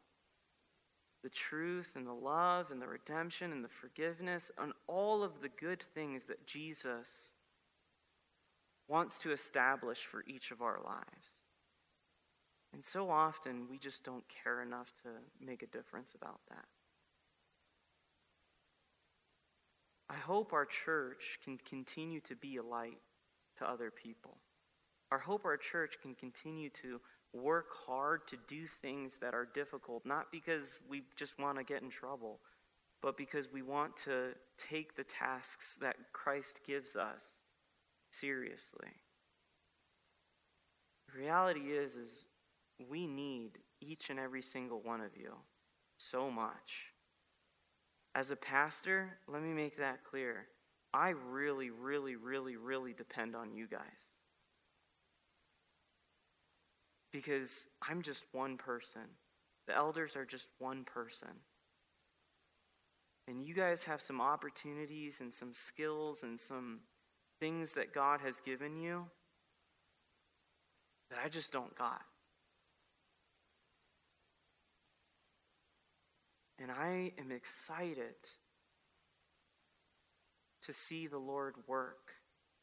the 1.22 1.30
truth 1.30 1.92
and 1.96 2.06
the 2.06 2.12
love 2.12 2.70
and 2.70 2.80
the 2.80 2.87
redemption 2.87 3.52
and 3.52 3.64
the 3.64 3.68
forgiveness 3.68 4.50
and 4.59 4.72
all 4.87 5.22
of 5.22 5.40
the 5.40 5.48
good 5.48 5.82
things 5.82 6.26
that 6.26 6.46
Jesus 6.46 7.32
wants 8.88 9.18
to 9.18 9.33
establish 9.33 10.05
for 10.05 10.25
each 10.27 10.51
of 10.51 10.62
our 10.62 10.81
lives. 10.85 11.38
And 12.72 12.85
so 12.85 13.11
often 13.11 13.66
we 13.70 13.79
just 13.79 14.05
don't 14.05 14.25
care 14.29 14.62
enough 14.62 14.92
to 15.03 15.09
make 15.44 15.62
a 15.62 15.66
difference 15.66 16.14
about 16.14 16.40
that. 16.51 16.64
I 20.09 20.14
hope 20.14 20.53
our 20.53 20.66
church 20.66 21.38
can 21.42 21.59
continue 21.59 22.20
to 22.20 22.37
be 22.37 22.59
a 22.59 22.62
light 22.62 22.99
to 23.59 23.68
other 23.68 23.90
people. 23.90 24.37
I 25.11 25.18
hope 25.18 25.44
our 25.44 25.57
church 25.57 25.96
can 26.01 26.14
continue 26.14 26.68
to 26.83 27.01
work 27.33 27.66
hard 27.87 28.27
to 28.29 28.37
do 28.46 28.66
things 28.66 29.18
that 29.18 29.35
are 29.35 29.49
difficult, 29.53 30.05
not 30.07 30.31
because 30.31 30.81
we 30.88 31.03
just 31.16 31.38
want 31.38 31.59
to 31.59 31.64
get 31.64 31.83
in 31.83 31.90
trouble, 31.90 32.40
but 33.03 33.16
because 33.16 33.53
we 33.53 33.62
want 33.62 33.96
to 33.96 34.33
take 34.59 34.96
the 34.96 35.05
tasks 35.05 35.77
that 35.81 35.96
Christ 36.12 36.61
gives 36.64 36.96
us 36.96 37.45
seriously. 38.20 38.88
The 41.09 41.20
reality 41.20 41.72
is 41.72 41.96
is 41.96 42.26
we 42.90 43.07
need 43.07 43.59
each 43.81 44.11
and 44.11 44.18
every 44.18 44.42
single 44.42 44.81
one 44.83 45.00
of 45.00 45.16
you 45.16 45.33
so 45.98 46.31
much. 46.31 46.92
As 48.14 48.31
a 48.31 48.37
pastor, 48.37 49.18
let 49.29 49.42
me 49.42 49.52
make 49.52 49.76
that 49.76 50.05
clear. 50.05 50.46
I 50.94 51.11
really, 51.11 51.70
really, 51.70 52.16
really, 52.16 52.57
really 52.57 52.94
depend 52.94 53.37
on 53.37 53.52
you 53.52 53.66
guys. 53.66 53.81
Because 57.12 57.68
I'm 57.87 58.02
just 58.02 58.24
one 58.33 58.57
person. 58.57 59.02
The 59.66 59.76
elders 59.76 60.16
are 60.16 60.24
just 60.24 60.48
one 60.59 60.85
person. 60.85 61.29
And 63.29 63.44
you 63.44 63.55
guys 63.55 63.83
have 63.83 64.00
some 64.00 64.20
opportunities 64.20 65.20
and 65.20 65.33
some 65.33 65.52
skills 65.52 66.22
and 66.22 66.40
some 66.40 66.81
things 67.40 67.75
that 67.75 67.94
God 67.94 68.20
has 68.20 68.40
given 68.40 68.77
you 68.77 69.05
that 71.11 71.18
I 71.25 71.29
just 71.29 71.53
don't 71.53 71.77
got. 71.77 72.03
And 76.59 76.70
I 76.70 77.12
am 77.18 77.31
excited 77.31 78.14
to 80.62 80.72
see 80.72 81.07
the 81.07 81.18
Lord 81.18 81.55
work 81.66 82.12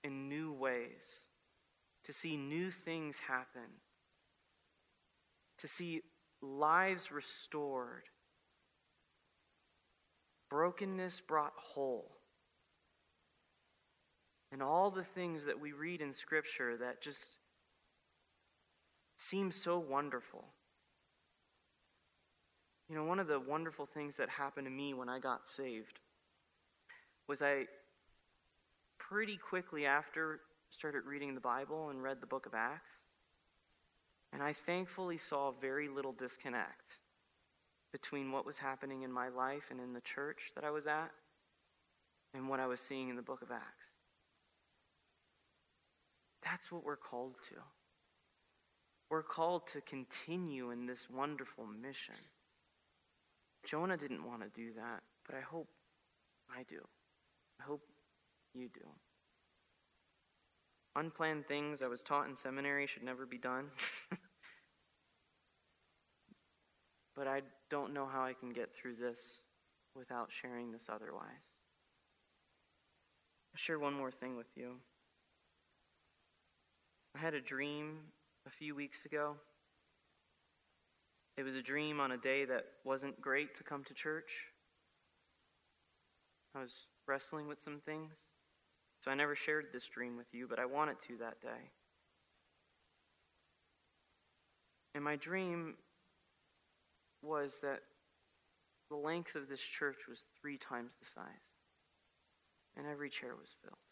in 0.04 0.28
new 0.28 0.52
ways, 0.52 1.28
to 2.04 2.12
see 2.12 2.36
new 2.36 2.70
things 2.72 3.20
happen, 3.20 3.70
to 5.60 5.68
see 5.68 6.02
lives 6.42 7.12
restored, 7.12 8.04
brokenness 10.50 11.22
brought 11.22 11.54
whole. 11.56 12.12
And 14.54 14.62
all 14.62 14.92
the 14.92 15.04
things 15.04 15.46
that 15.46 15.60
we 15.60 15.72
read 15.72 16.00
in 16.00 16.14
Scripture 16.14 16.78
that 16.78 17.02
just 17.02 17.40
seem 19.18 19.52
so 19.52 19.80
wonderful. 19.80 20.46
You 22.88 22.96
know, 22.96 23.04
one 23.04 23.18
of 23.18 23.28
the 23.28 23.40
wonderful 23.40 23.88
things 23.88 24.16
that 24.18 24.30
happened 24.30 24.68
to 24.68 24.72
me 24.72 24.94
when 24.94 25.10
I 25.10 25.18
got 25.18 25.44
saved 25.44 26.00
was 27.28 27.42
I 27.42 27.66
pretty 29.00 29.38
quickly 29.38 29.88
after 29.88 30.42
started 30.70 31.06
reading 31.08 31.34
the 31.34 31.42
Bible 31.42 31.90
and 31.90 32.04
read 32.04 32.22
the 32.22 32.28
book 32.28 32.46
of 32.46 32.54
Acts. 32.54 33.06
And 34.34 34.44
I 34.44 34.54
thankfully 34.54 35.18
saw 35.18 35.52
very 35.52 35.88
little 35.88 36.14
disconnect 36.14 37.00
between 37.92 38.32
what 38.32 38.46
was 38.46 38.60
happening 38.60 39.02
in 39.02 39.12
my 39.12 39.30
life 39.30 39.70
and 39.72 39.80
in 39.80 39.94
the 39.94 40.02
church 40.02 40.52
that 40.54 40.64
I 40.64 40.70
was 40.70 40.86
at 40.86 41.10
and 42.36 42.48
what 42.48 42.60
I 42.60 42.68
was 42.68 42.80
seeing 42.80 43.10
in 43.10 43.16
the 43.16 43.24
book 43.24 43.42
of 43.42 43.50
Acts. 43.50 43.93
That's 46.44 46.72
what 46.72 46.84
we're 46.84 46.96
called 46.98 47.36
to. 47.50 47.56
We're 49.10 49.24
called 49.24 49.68
to 49.68 49.82
continue 49.82 50.72
in 50.72 50.86
this 50.86 51.08
wonderful 51.10 51.66
mission. 51.66 52.16
Jonah 53.66 53.98
didn't 53.98 54.26
want 54.26 54.42
to 54.42 54.50
do 54.50 54.74
that, 54.74 55.04
but 55.26 55.36
I 55.36 55.42
hope 55.42 55.70
I 56.50 56.64
do. 56.64 56.80
I 57.60 57.64
hope 57.64 57.82
you 58.54 58.70
do. 58.74 58.88
Unplanned 60.96 61.48
things 61.48 61.82
I 61.82 61.88
was 61.88 62.04
taught 62.04 62.28
in 62.28 62.36
seminary 62.36 62.86
should 62.88 63.04
never 63.04 63.26
be 63.26 63.38
done. 63.38 63.70
but 67.16 67.28
I 67.28 67.42
don't 67.70 67.94
know 67.94 68.06
how 68.06 68.24
I 68.24 68.34
can 68.34 68.50
get 68.50 68.74
through 68.76 68.96
this 68.96 69.42
without 69.96 70.32
sharing 70.32 70.72
this 70.72 70.90
otherwise. 70.92 71.58
I'll 73.54 73.58
share 73.58 73.80
one 73.80 73.94
more 73.94 74.12
thing 74.12 74.36
with 74.36 74.56
you. 74.56 74.76
I 77.16 77.20
had 77.20 77.34
a 77.34 77.42
dream 77.42 77.98
a 78.46 78.50
few 78.50 78.76
weeks 78.76 79.06
ago 79.06 79.36
it 81.38 81.44
was 81.44 81.56
a 81.56 81.62
dream 81.62 82.00
on 82.00 82.12
a 82.12 82.18
day 82.18 82.46
that 82.46 82.66
wasn't 82.84 83.20
great 83.20 83.56
to 83.58 83.64
come 83.64 83.84
to 83.86 83.94
church. 83.94 84.48
I 86.56 86.60
was 86.60 86.86
wrestling 87.08 87.48
with 87.48 87.60
some 87.60 87.80
things. 87.86 88.12
So 89.00 89.10
I 89.10 89.16
never 89.16 89.36
shared 89.36 89.66
this 89.74 89.90
dream 89.90 90.16
with 90.16 90.28
you, 90.32 90.48
but 90.48 90.60
I 90.60 90.66
wanted 90.66 91.00
to 91.08 91.18
that 91.18 91.42
day. 91.42 91.72
And 94.96 95.04
my 95.04 95.16
dream 95.16 95.74
was 97.24 97.60
that 97.62 97.80
the 98.90 98.96
length 98.96 99.36
of 99.36 99.50
this 99.50 99.60
church 99.60 100.08
was 100.08 100.28
three 100.40 100.58
times 100.58 100.96
the 101.00 101.06
size, 101.06 101.26
and 102.78 102.86
every 102.86 103.10
chair 103.10 103.32
was 103.36 103.56
filled. 103.64 103.83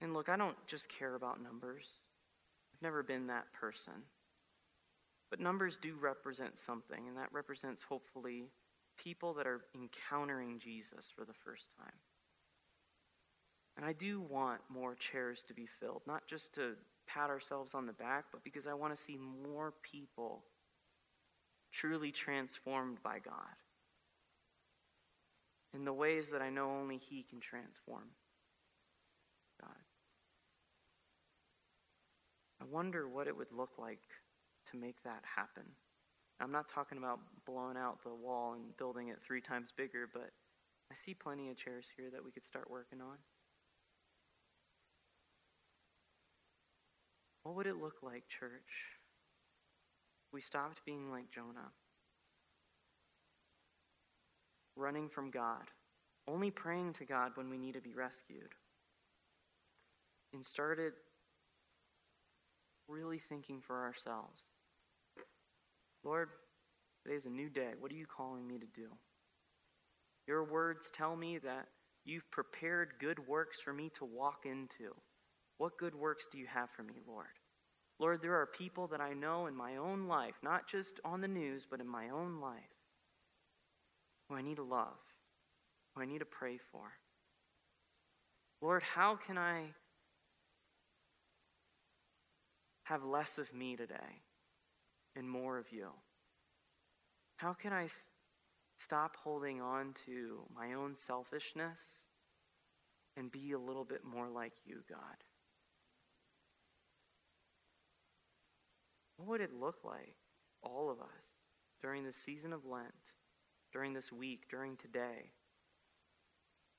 And 0.00 0.12
look, 0.12 0.28
I 0.28 0.36
don't 0.36 0.56
just 0.66 0.88
care 0.88 1.14
about 1.14 1.42
numbers, 1.42 1.90
I've 2.74 2.82
never 2.82 3.02
been 3.02 3.28
that 3.28 3.52
person. 3.52 3.94
But 5.30 5.40
numbers 5.40 5.76
do 5.76 5.94
represent 6.00 6.58
something, 6.58 7.08
and 7.08 7.16
that 7.16 7.32
represents 7.32 7.82
hopefully 7.82 8.50
people 8.96 9.34
that 9.34 9.46
are 9.46 9.62
encountering 9.74 10.58
Jesus 10.58 11.12
for 11.14 11.24
the 11.24 11.34
first 11.44 11.74
time. 11.76 11.92
And 13.76 13.84
I 13.84 13.92
do 13.92 14.20
want 14.20 14.60
more 14.68 14.94
chairs 14.94 15.42
to 15.44 15.54
be 15.54 15.66
filled, 15.66 16.02
not 16.06 16.26
just 16.28 16.54
to 16.54 16.74
pat 17.06 17.28
ourselves 17.28 17.74
on 17.74 17.86
the 17.86 17.92
back, 17.92 18.26
but 18.32 18.44
because 18.44 18.66
I 18.66 18.74
want 18.74 18.94
to 18.94 19.00
see 19.00 19.18
more 19.18 19.74
people 19.82 20.44
truly 21.72 22.10
transformed 22.10 23.02
by 23.02 23.18
God 23.18 23.56
in 25.74 25.84
the 25.84 25.92
ways 25.92 26.30
that 26.30 26.40
I 26.40 26.48
know 26.48 26.70
only 26.70 26.96
He 26.96 27.22
can 27.22 27.40
transform 27.40 28.04
I 32.60 32.64
wonder 32.64 33.08
what 33.08 33.26
it 33.26 33.36
would 33.36 33.52
look 33.52 33.78
like 33.78 34.00
to 34.70 34.76
make 34.76 35.02
that 35.04 35.22
happen. 35.36 35.64
I'm 36.40 36.52
not 36.52 36.68
talking 36.68 36.98
about 36.98 37.20
blowing 37.46 37.76
out 37.76 38.02
the 38.02 38.14
wall 38.14 38.54
and 38.54 38.76
building 38.76 39.08
it 39.08 39.18
three 39.22 39.40
times 39.40 39.72
bigger, 39.76 40.08
but 40.12 40.30
I 40.90 40.94
see 40.94 41.14
plenty 41.14 41.50
of 41.50 41.56
chairs 41.56 41.90
here 41.96 42.10
that 42.10 42.24
we 42.24 42.30
could 42.30 42.44
start 42.44 42.70
working 42.70 43.00
on. 43.00 43.16
What 47.42 47.56
would 47.56 47.66
it 47.66 47.76
look 47.80 48.02
like, 48.02 48.28
church? 48.28 48.84
We 50.32 50.40
stopped 50.40 50.84
being 50.84 51.10
like 51.10 51.30
Jonah, 51.30 51.70
running 54.76 55.08
from 55.08 55.30
God, 55.30 55.70
only 56.28 56.50
praying 56.50 56.94
to 56.94 57.04
God 57.04 57.32
when 57.36 57.48
we 57.48 57.56
need 57.56 57.74
to 57.74 57.80
be 57.80 57.94
rescued, 57.94 58.52
and 60.34 60.44
started 60.44 60.92
really 62.88 63.18
thinking 63.18 63.60
for 63.60 63.84
ourselves. 63.84 64.40
Lord, 66.04 66.28
today's 67.02 67.26
a 67.26 67.30
new 67.30 67.48
day. 67.48 67.72
What 67.78 67.90
are 67.90 67.96
you 67.96 68.06
calling 68.06 68.46
me 68.46 68.58
to 68.58 68.66
do? 68.74 68.88
Your 70.26 70.44
words 70.44 70.90
tell 70.90 71.16
me 71.16 71.38
that 71.38 71.66
you've 72.04 72.30
prepared 72.30 72.94
good 73.00 73.18
works 73.26 73.60
for 73.60 73.72
me 73.72 73.90
to 73.94 74.04
walk 74.04 74.44
into. 74.44 74.94
What 75.58 75.78
good 75.78 75.94
works 75.94 76.28
do 76.30 76.38
you 76.38 76.46
have 76.46 76.70
for 76.70 76.82
me, 76.82 76.94
Lord? 77.06 77.26
Lord, 77.98 78.20
there 78.22 78.34
are 78.34 78.46
people 78.46 78.86
that 78.88 79.00
I 79.00 79.14
know 79.14 79.46
in 79.46 79.54
my 79.54 79.76
own 79.76 80.06
life, 80.06 80.34
not 80.42 80.68
just 80.68 81.00
on 81.04 81.20
the 81.20 81.28
news, 81.28 81.66
but 81.68 81.80
in 81.80 81.88
my 81.88 82.10
own 82.10 82.40
life, 82.40 82.58
who 84.28 84.36
I 84.36 84.42
need 84.42 84.56
to 84.56 84.62
love, 84.62 84.98
who 85.94 86.02
I 86.02 86.06
need 86.06 86.18
to 86.18 86.26
pray 86.26 86.58
for. 86.70 86.92
Lord, 88.60 88.82
how 88.82 89.16
can 89.16 89.38
I 89.38 89.66
have 92.86 93.04
less 93.04 93.38
of 93.38 93.52
me 93.54 93.76
today? 93.76 94.22
and 95.16 95.28
more 95.28 95.58
of 95.58 95.72
you? 95.72 95.88
How 97.36 97.54
can 97.54 97.72
I 97.72 97.84
s- 97.84 98.10
stop 98.76 99.16
holding 99.16 99.60
on 99.60 99.94
to 100.06 100.42
my 100.54 100.74
own 100.74 100.94
selfishness 100.94 102.06
and 103.16 103.32
be 103.32 103.52
a 103.52 103.58
little 103.58 103.84
bit 103.84 104.04
more 104.04 104.28
like 104.28 104.52
you, 104.64 104.82
God? 104.88 105.24
What 109.16 109.28
would 109.28 109.40
it 109.40 109.54
look 109.54 109.84
like, 109.84 110.16
all 110.62 110.90
of 110.90 111.00
us, 111.00 111.42
during 111.80 112.04
this 112.04 112.16
season 112.16 112.52
of 112.52 112.66
Lent, 112.66 113.14
during 113.72 113.94
this 113.94 114.12
week, 114.12 114.48
during 114.50 114.76
today, 114.76 115.32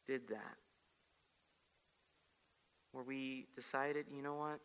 did 0.05 0.27
that? 0.29 0.57
Where 2.91 3.03
we 3.03 3.47
decided, 3.55 4.07
you 4.11 4.21
know 4.21 4.35
what? 4.35 4.59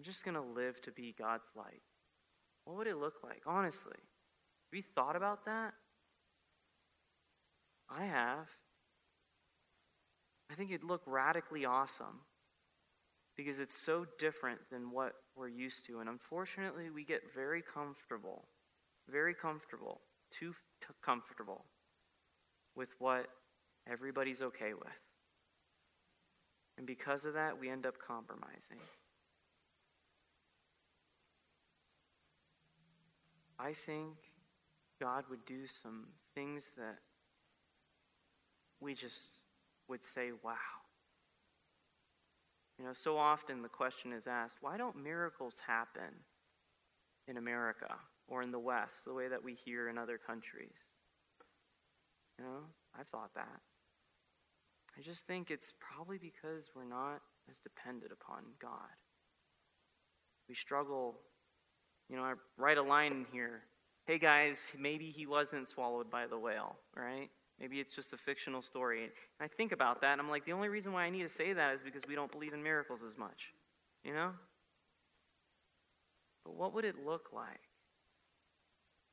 I'm 0.00 0.04
just 0.04 0.24
going 0.24 0.34
to 0.34 0.40
live 0.40 0.80
to 0.80 0.92
be 0.92 1.14
God's 1.18 1.50
light. 1.54 1.82
What 2.64 2.78
would 2.78 2.86
it 2.86 2.96
look 2.96 3.16
like, 3.22 3.42
honestly? 3.44 3.92
Have 3.92 4.72
you 4.72 4.80
thought 4.80 5.14
about 5.14 5.44
that? 5.44 5.74
I 7.90 8.06
have. 8.06 8.46
I 10.50 10.54
think 10.54 10.70
it'd 10.70 10.84
look 10.84 11.02
radically 11.04 11.66
awesome 11.66 12.20
because 13.36 13.60
it's 13.60 13.76
so 13.76 14.06
different 14.18 14.58
than 14.72 14.90
what 14.90 15.12
we're 15.36 15.48
used 15.48 15.84
to. 15.88 16.00
And 16.00 16.08
unfortunately, 16.08 16.88
we 16.88 17.04
get 17.04 17.20
very 17.34 17.60
comfortable, 17.60 18.48
very 19.06 19.34
comfortable, 19.34 20.00
too 20.30 20.54
t- 20.80 20.94
comfortable 21.02 21.66
with 22.74 22.88
what 23.00 23.26
everybody's 23.86 24.40
okay 24.40 24.72
with. 24.72 24.88
And 26.78 26.86
because 26.86 27.26
of 27.26 27.34
that, 27.34 27.60
we 27.60 27.68
end 27.68 27.84
up 27.84 27.96
compromising. 27.98 28.78
I 33.62 33.74
think 33.74 34.14
God 35.00 35.24
would 35.28 35.44
do 35.44 35.66
some 35.66 36.06
things 36.34 36.70
that 36.78 36.96
we 38.80 38.94
just 38.94 39.42
would 39.88 40.04
say, 40.04 40.30
wow. 40.42 40.54
You 42.78 42.86
know, 42.86 42.92
so 42.94 43.18
often 43.18 43.60
the 43.60 43.68
question 43.68 44.12
is 44.12 44.26
asked, 44.26 44.58
why 44.62 44.78
don't 44.78 45.02
miracles 45.02 45.60
happen 45.66 46.14
in 47.28 47.36
America 47.36 47.94
or 48.26 48.42
in 48.42 48.50
the 48.50 48.58
West 48.58 49.04
the 49.04 49.12
way 49.12 49.28
that 49.28 49.44
we 49.44 49.52
hear 49.52 49.90
in 49.90 49.98
other 49.98 50.16
countries? 50.16 50.78
You 52.38 52.46
know, 52.46 52.60
I've 52.98 53.08
thought 53.08 53.34
that. 53.34 53.60
I 54.96 55.02
just 55.02 55.26
think 55.26 55.50
it's 55.50 55.74
probably 55.78 56.16
because 56.16 56.70
we're 56.74 56.84
not 56.84 57.20
as 57.50 57.58
dependent 57.58 58.12
upon 58.12 58.44
God. 58.60 58.70
We 60.48 60.54
struggle, 60.54 61.18
you 62.10 62.16
know, 62.16 62.22
I 62.24 62.34
write 62.58 62.76
a 62.76 62.82
line 62.82 63.12
in 63.12 63.26
here. 63.32 63.62
Hey 64.04 64.18
guys, 64.18 64.72
maybe 64.78 65.10
he 65.10 65.26
wasn't 65.26 65.68
swallowed 65.68 66.10
by 66.10 66.26
the 66.26 66.38
whale, 66.38 66.76
right? 66.96 67.30
Maybe 67.60 67.78
it's 67.78 67.94
just 67.94 68.12
a 68.12 68.16
fictional 68.16 68.62
story. 68.62 69.04
And 69.04 69.12
I 69.40 69.46
think 69.46 69.70
about 69.70 70.00
that, 70.00 70.12
and 70.12 70.20
I'm 70.20 70.28
like, 70.28 70.44
the 70.44 70.52
only 70.52 70.68
reason 70.68 70.92
why 70.92 71.04
I 71.04 71.10
need 71.10 71.22
to 71.22 71.28
say 71.28 71.52
that 71.52 71.74
is 71.74 71.82
because 71.82 72.02
we 72.08 72.16
don't 72.16 72.32
believe 72.32 72.52
in 72.52 72.62
miracles 72.62 73.02
as 73.04 73.16
much. 73.16 73.52
You 74.02 74.14
know? 74.14 74.30
But 76.44 76.54
what 76.54 76.74
would 76.74 76.84
it 76.84 76.96
look 77.06 77.28
like? 77.32 77.60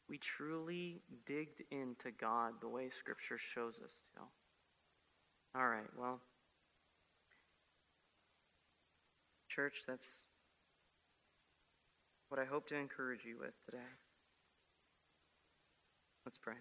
We 0.10 0.18
truly 0.18 1.02
digged 1.26 1.62
into 1.70 2.12
God 2.12 2.54
the 2.62 2.70
way 2.70 2.90
Scripture 2.90 3.38
shows 3.38 3.82
us 3.84 4.04
to. 4.16 4.22
All 5.60 5.68
right, 5.68 5.90
well, 6.00 6.22
church, 9.50 9.84
that's 9.86 10.24
what 12.30 12.40
I 12.40 12.46
hope 12.46 12.68
to 12.68 12.76
encourage 12.76 13.24
you 13.26 13.38
with 13.40 13.54
today. 13.66 13.84
Let's 16.26 16.38
pray. 16.38 16.56